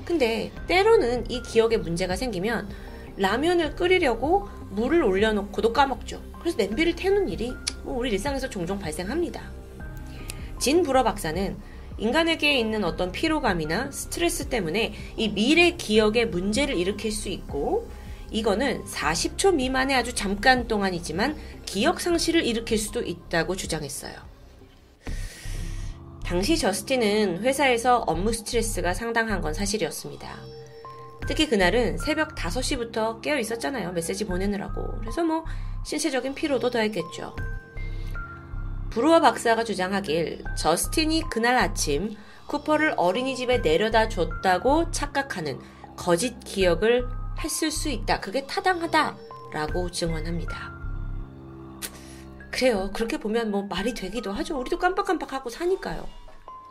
근데 0.05 0.51
때로는 0.67 1.29
이 1.29 1.41
기억에 1.41 1.77
문제가 1.77 2.15
생기면 2.15 2.69
라면을 3.17 3.75
끓이려고 3.75 4.47
물을 4.69 5.03
올려놓고도 5.03 5.73
까먹죠. 5.73 6.21
그래서 6.39 6.57
냄비를 6.57 6.95
태우는 6.95 7.29
일이 7.29 7.53
뭐 7.83 7.97
우리 7.97 8.11
일상에서 8.11 8.49
종종 8.49 8.77
발생합니다. 8.79 9.41
진 10.59 10.83
브러 10.83 11.03
박사는 11.03 11.57
인간에게 11.97 12.57
있는 12.59 12.83
어떤 12.83 13.11
피로감이나 13.11 13.91
스트레스 13.91 14.49
때문에 14.49 14.93
이 15.15 15.29
미래 15.29 15.71
기억에 15.71 16.25
문제를 16.25 16.77
일으킬 16.77 17.11
수 17.11 17.29
있고 17.29 17.89
이거는 18.31 18.83
40초 18.85 19.55
미만의 19.55 19.95
아주 19.95 20.13
잠깐 20.13 20.67
동안이지만 20.67 21.37
기억 21.65 22.01
상실을 22.01 22.45
일으킬 22.45 22.77
수도 22.77 23.01
있다고 23.01 23.55
주장했어요. 23.55 24.13
당시 26.25 26.57
저스틴은 26.57 27.43
회사에서 27.43 27.99
업무 27.99 28.33
스트레스가 28.33 28.93
상당한 28.93 29.41
건 29.41 29.53
사실이었습니다. 29.53 30.27
특히 31.27 31.47
그날은 31.47 31.97
새벽 31.97 32.35
5시부터 32.35 33.21
깨어 33.21 33.39
있었잖아요. 33.39 33.91
메시지 33.93 34.25
보내느라고. 34.25 34.99
그래서 34.99 35.23
뭐 35.23 35.45
신체적인 35.83 36.33
피로도 36.35 36.71
더했겠죠. 36.71 37.35
브루어 38.95 39.19
박사가 39.19 39.65
주장하길 39.65 40.45
저스틴이 40.57 41.23
그날 41.29 41.57
아침 41.57 42.15
쿠퍼를 42.47 42.93
어린이집에 42.95 43.57
내려다 43.57 44.07
줬다고 44.07 44.89
착각하는 44.91 45.59
거짓 45.97 46.39
기억을 46.39 47.05
했을 47.43 47.71
수 47.71 47.89
있다. 47.89 48.21
그게 48.21 48.47
타당하다. 48.47 49.17
라고 49.51 49.91
증언합니다. 49.91 50.73
그래요. 52.49 52.89
그렇게 52.93 53.17
보면 53.17 53.51
뭐 53.51 53.63
말이 53.63 53.93
되기도 53.93 54.31
하죠. 54.31 54.57
우리도 54.57 54.79
깜빡깜빡하고 54.79 55.49
사니까요. 55.49 56.07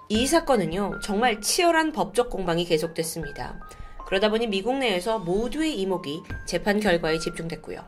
이 0.08 0.26
사건은요, 0.26 1.00
정말 1.02 1.42
치열한 1.42 1.92
법적 1.92 2.30
공방이 2.30 2.64
계속됐습니다. 2.64 3.60
그러다 4.06 4.30
보니 4.30 4.46
미국 4.46 4.78
내에서 4.78 5.18
모두의 5.18 5.78
이목이 5.78 6.22
재판 6.46 6.80
결과에 6.80 7.18
집중됐고요. 7.18 7.84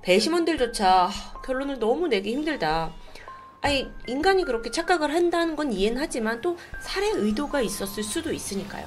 배심원들조차 0.00 1.10
결론을 1.44 1.78
너무 1.78 2.08
내기 2.08 2.32
힘들다. 2.32 3.03
아니, 3.64 3.90
인간이 4.06 4.44
그렇게 4.44 4.70
착각을 4.70 5.14
한다는 5.14 5.56
건 5.56 5.72
이해는 5.72 5.98
하지만 5.98 6.42
또 6.42 6.58
살해 6.82 7.08
의도가 7.14 7.62
있었을 7.62 8.02
수도 8.02 8.30
있으니까요. 8.30 8.86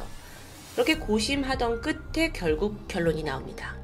그렇게 0.75 0.99
고심하던 0.99 1.81
끝에 1.81 2.31
결국 2.31 2.87
결론이 2.87 3.23
나옵니다. 3.23 3.75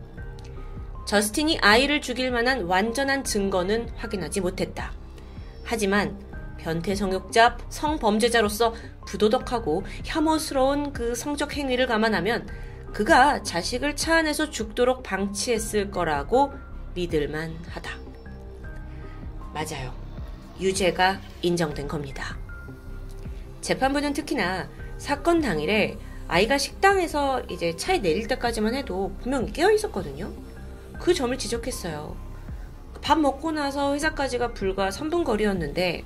저스틴이 1.08 1.58
아이를 1.62 2.00
죽일 2.00 2.30
만한 2.30 2.66
완전한 2.66 3.24
증거는 3.24 3.90
확인하지 3.96 4.42
못했다. 4.42 4.94
하지만 5.64 6.16
변태 6.60 6.94
성욕자, 6.94 7.58
성범죄자로서 7.70 8.76
부도덕하고 9.08 9.84
혐오스러운 10.06 10.94
그 10.94 11.16
성적 11.16 11.58
행위를 11.58 11.88
감안하면 11.88 12.48
그가 12.94 13.42
자식을 13.42 13.96
차 13.96 14.18
안에서 14.18 14.52
죽도록 14.52 15.02
방치했을 15.02 15.90
거라고 15.90 16.54
믿을만 16.94 17.58
하다. 17.72 17.98
맞아요. 19.56 20.03
유죄가 20.60 21.20
인정된 21.42 21.88
겁니다. 21.88 22.38
재판부는 23.62 24.14
특히나 24.14 24.70
사건 24.98 25.42
당일에 25.42 25.98
아이가 26.28 26.58
식당에서 26.58 27.42
이제 27.50 27.76
차에 27.76 28.00
내릴 28.00 28.28
때까지만 28.28 28.76
해도 28.76 29.14
분명히 29.22 29.52
깨어 29.52 29.72
있었거든요. 29.72 30.32
그 31.00 31.14
점을 31.14 31.38
지적했어요. 31.38 32.16
밥 33.02 33.20
먹고 33.20 33.52
나서 33.52 33.94
회사까지가 33.94 34.54
불과 34.54 34.90
3분 34.90 35.26
거리였는데 35.26 36.06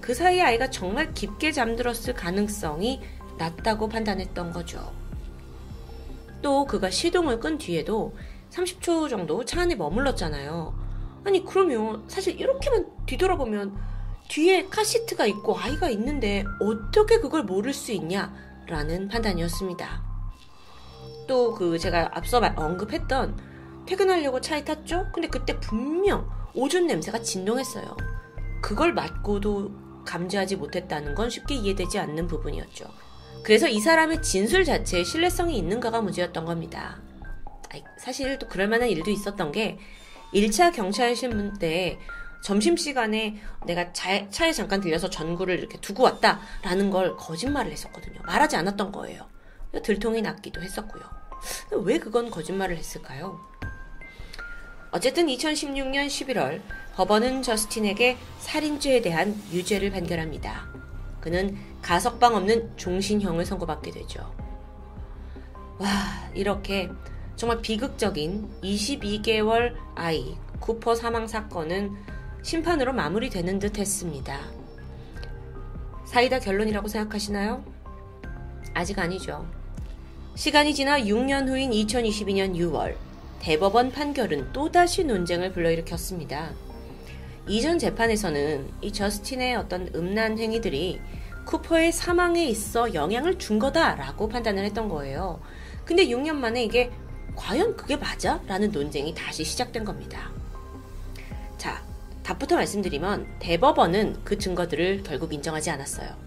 그 0.00 0.14
사이에 0.14 0.42
아이가 0.42 0.68
정말 0.68 1.14
깊게 1.14 1.52
잠들었을 1.52 2.12
가능성이 2.14 3.00
낮다고 3.38 3.88
판단했던 3.88 4.52
거죠. 4.52 4.92
또 6.42 6.66
그가 6.66 6.90
시동을 6.90 7.40
끈 7.40 7.56
뒤에도 7.56 8.14
30초 8.50 9.08
정도 9.08 9.44
차 9.46 9.62
안에 9.62 9.74
머물렀잖아요. 9.74 10.83
아니, 11.24 11.44
그러면 11.44 12.04
사실 12.08 12.38
이렇게만 12.38 12.86
뒤돌아보면 13.06 13.76
뒤에 14.28 14.66
카시트가 14.68 15.26
있고 15.26 15.58
아이가 15.58 15.88
있는데 15.90 16.44
어떻게 16.60 17.20
그걸 17.20 17.42
모를 17.44 17.72
수 17.72 17.92
있냐라는 17.92 19.08
판단이었습니다. 19.08 20.02
또 21.26 21.54
그 21.54 21.78
제가 21.78 22.10
앞서 22.12 22.38
언급했던 22.38 23.84
퇴근하려고 23.86 24.40
차에 24.40 24.64
탔죠? 24.64 25.10
근데 25.12 25.28
그때 25.28 25.58
분명 25.60 26.28
오존 26.54 26.86
냄새가 26.86 27.20
진동했어요. 27.22 27.96
그걸 28.62 28.94
맡고도 28.94 30.04
감지하지 30.04 30.56
못했다는 30.56 31.14
건 31.14 31.30
쉽게 31.30 31.54
이해되지 31.54 31.98
않는 31.98 32.26
부분이었죠. 32.26 32.86
그래서 33.42 33.68
이 33.68 33.80
사람의 33.80 34.22
진술 34.22 34.64
자체에 34.64 35.04
신뢰성이 35.04 35.58
있는가가 35.58 36.00
문제였던 36.00 36.44
겁니다. 36.44 37.00
사실 37.98 38.38
또 38.38 38.48
그럴 38.48 38.68
만한 38.68 38.88
일도 38.88 39.10
있었던 39.10 39.52
게 39.52 39.78
1차 40.34 40.74
경찰 40.74 41.14
신문 41.14 41.54
때 41.54 41.98
점심시간에 42.42 43.40
내가 43.66 43.92
차, 43.92 44.28
차에 44.28 44.52
잠깐 44.52 44.80
들려서 44.80 45.08
전구를 45.08 45.58
이렇게 45.58 45.80
두고 45.80 46.02
왔다라는 46.02 46.90
걸 46.90 47.16
거짓말을 47.16 47.72
했었거든요. 47.72 48.20
말하지 48.26 48.56
않았던 48.56 48.92
거예요. 48.92 49.26
들통이 49.82 50.20
났기도 50.20 50.60
했었고요. 50.60 51.02
왜 51.84 51.98
그건 51.98 52.30
거짓말을 52.30 52.76
했을까요? 52.76 53.40
어쨌든 54.90 55.26
2016년 55.26 56.06
11월 56.06 56.60
법원은 56.94 57.42
저스틴에게 57.42 58.16
살인죄에 58.38 59.00
대한 59.00 59.34
유죄를 59.50 59.90
판결합니다. 59.90 60.68
그는 61.20 61.56
가석방 61.82 62.36
없는 62.36 62.76
종신형을 62.76 63.44
선고받게 63.46 63.90
되죠. 63.90 64.34
와, 65.78 65.88
이렇게 66.34 66.90
정말 67.36 67.60
비극적인 67.60 68.48
22개월 68.62 69.74
아이 69.94 70.36
쿠퍼 70.60 70.94
사망 70.94 71.26
사건은 71.26 71.94
심판으로 72.42 72.92
마무리되는 72.92 73.58
듯 73.58 73.78
했습니다. 73.78 74.40
사이다 76.04 76.38
결론이라고 76.38 76.86
생각하시나요? 76.88 77.64
아직 78.72 78.98
아니죠. 78.98 79.48
시간이 80.36 80.74
지나 80.74 81.00
6년 81.00 81.48
후인 81.48 81.70
2022년 81.70 82.54
6월, 82.56 82.96
대법원 83.40 83.92
판결은 83.92 84.52
또다시 84.52 85.04
논쟁을 85.04 85.52
불러일으켰습니다. 85.52 86.52
이전 87.46 87.78
재판에서는 87.78 88.70
이 88.80 88.92
저스틴의 88.92 89.56
어떤 89.56 89.90
음란 89.94 90.38
행위들이 90.38 91.00
쿠퍼의 91.44 91.92
사망에 91.92 92.46
있어 92.46 92.94
영향을 92.94 93.38
준 93.38 93.58
거다라고 93.58 94.28
판단을 94.28 94.64
했던 94.64 94.88
거예요. 94.88 95.40
근데 95.84 96.06
6년 96.06 96.36
만에 96.36 96.64
이게 96.64 96.90
과연 97.36 97.76
그게 97.76 97.96
맞아? 97.96 98.40
라는 98.46 98.70
논쟁이 98.70 99.14
다시 99.14 99.44
시작된 99.44 99.84
겁니다. 99.84 100.30
자, 101.58 101.82
답부터 102.22 102.56
말씀드리면 102.56 103.38
대법원은 103.38 104.24
그 104.24 104.38
증거들을 104.38 105.02
결국 105.02 105.32
인정하지 105.32 105.70
않았어요. 105.70 106.24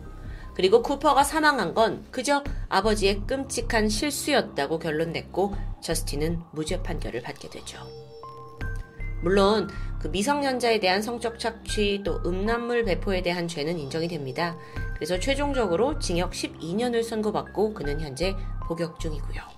그리고 0.54 0.82
쿠퍼가 0.82 1.24
사망한 1.24 1.74
건 1.76 2.04
그저 2.10 2.44
아버지의 2.70 3.22
끔찍한 3.28 3.90
실수였다고 3.90 4.80
결론 4.80 5.12
냈고 5.12 5.56
저스틴은 5.82 6.42
무죄 6.52 6.82
판결을 6.82 7.22
받게 7.22 7.50
되죠. 7.50 7.78
물론 9.22 9.70
그 10.00 10.08
미성년자에 10.08 10.80
대한 10.80 11.02
성적 11.02 11.40
착취 11.40 12.02
또 12.04 12.22
음란물 12.26 12.86
배포에 12.86 13.22
대한 13.22 13.48
죄는 13.48 13.78
인정이 13.78 14.08
됩니다. 14.08 14.58
그래서 14.96 15.20
최종적으로 15.20 16.00
징역 16.00 16.32
12년을 16.32 17.04
선고받고 17.04 17.74
그는 17.74 18.00
현재 18.02 18.36
복역 18.68 19.00
중이고요. 19.00 19.57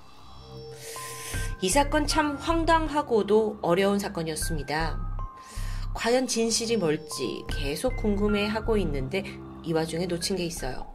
이 1.61 1.67
사건 1.67 2.07
참 2.07 2.37
황당하고도 2.37 3.59
어려운 3.61 3.99
사건이었습니다. 3.99 4.97
과연 5.93 6.25
진실이 6.25 6.77
뭘지 6.77 7.43
계속 7.49 7.97
궁금해하고 7.97 8.77
있는데 8.77 9.25
이 9.63 9.73
와중에 9.73 10.05
놓친 10.05 10.37
게 10.37 10.45
있어요. 10.45 10.87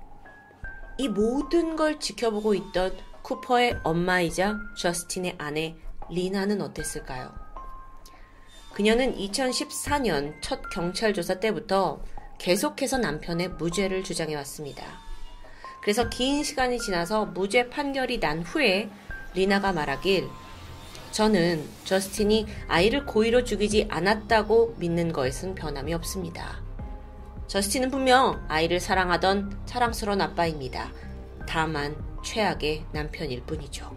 이 0.97 1.07
모든 1.09 1.77
걸 1.77 2.01
지켜보고 2.01 2.55
있던 2.55 2.97
쿠퍼의 3.21 3.81
엄마이자 3.85 4.57
저스틴의 4.79 5.35
아내 5.37 5.77
리나는 6.11 6.63
어땠을까요? 6.63 7.35
그녀는 8.73 9.15
2014년 9.17 10.41
첫 10.41 10.63
경찰 10.71 11.13
조사 11.13 11.41
때부터 11.41 12.03
계속해서 12.39 12.97
남편의 12.97 13.51
무죄를 13.51 14.03
주장해 14.03 14.35
왔습니다. 14.37 14.83
그래서 15.83 16.09
긴 16.09 16.43
시간이 16.43 16.79
지나서 16.79 17.27
무죄 17.27 17.69
판결이 17.69 18.19
난 18.19 18.43
후에 18.43 18.89
리나가 19.35 19.73
말하길 19.73 20.27
저는 21.15 21.65
저스틴이 21.85 22.47
아이를 22.67 23.07
고의로 23.07 23.45
죽이지 23.45 23.87
않았다고 23.89 24.75
믿는 24.79 25.13
것은 25.13 25.55
변함이 25.55 25.95
없습니다. 25.95 26.61
저스틴은 27.47 27.93
분명 27.93 28.45
아이를 28.49 28.81
사랑하던 28.81 29.61
사랑스러운 29.65 30.21
아빠입니다. 30.21 30.91
다만 31.47 31.95
최악의 32.25 32.87
남편일 32.91 33.43
뿐이죠. 33.43 33.97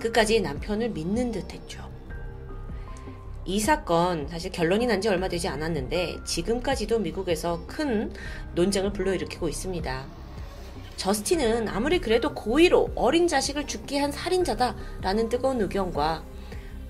끝까지 0.00 0.40
남편을 0.40 0.88
믿는 0.88 1.32
듯 1.32 1.52
했죠. 1.52 1.86
이 3.44 3.60
사건 3.60 4.26
사실 4.26 4.50
결론이 4.50 4.86
난 4.86 5.02
지 5.02 5.10
얼마 5.10 5.28
되지 5.28 5.48
않았는데 5.48 6.24
지금까지도 6.24 6.98
미국에서 7.00 7.66
큰 7.66 8.10
논쟁을 8.54 8.94
불러일으키고 8.94 9.50
있습니다. 9.50 10.17
저스틴은 10.98 11.68
아무리 11.68 12.00
그래도 12.00 12.34
고의로 12.34 12.90
어린 12.96 13.28
자식을 13.28 13.68
죽게 13.68 14.00
한 14.00 14.10
살인자다라는 14.10 15.28
뜨거운 15.28 15.60
의견과 15.60 16.24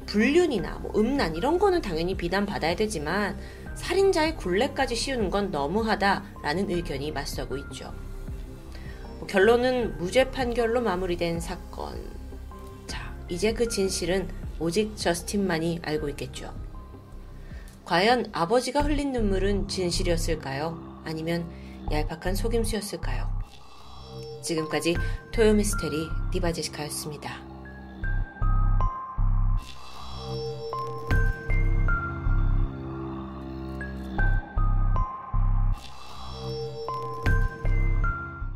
불륜이나 0.06 0.76
뭐 0.78 0.92
음란 0.96 1.36
이런 1.36 1.58
거는 1.58 1.82
당연히 1.82 2.16
비난받아야 2.16 2.74
되지만 2.74 3.38
살인자의 3.74 4.36
굴레까지 4.36 4.96
씌우는 4.96 5.28
건 5.28 5.50
너무하다라는 5.50 6.70
의견이 6.70 7.12
맞서고 7.12 7.58
있죠. 7.58 7.92
뭐 9.18 9.26
결론은 9.26 9.98
무죄 9.98 10.30
판결로 10.30 10.80
마무리된 10.80 11.38
사건. 11.38 12.10
자, 12.86 13.14
이제 13.28 13.52
그 13.52 13.68
진실은 13.68 14.26
오직 14.58 14.96
저스틴만이 14.96 15.80
알고 15.84 16.08
있겠죠. 16.08 16.54
과연 17.84 18.30
아버지가 18.32 18.80
흘린 18.80 19.12
눈물은 19.12 19.68
진실이었을까요? 19.68 21.02
아니면 21.04 21.46
얄팍한 21.92 22.34
속임수였을까요? 22.34 23.37
지금까지 24.42 24.96
토요미스테리 25.32 26.08
디바제시카였습니다. 26.32 27.47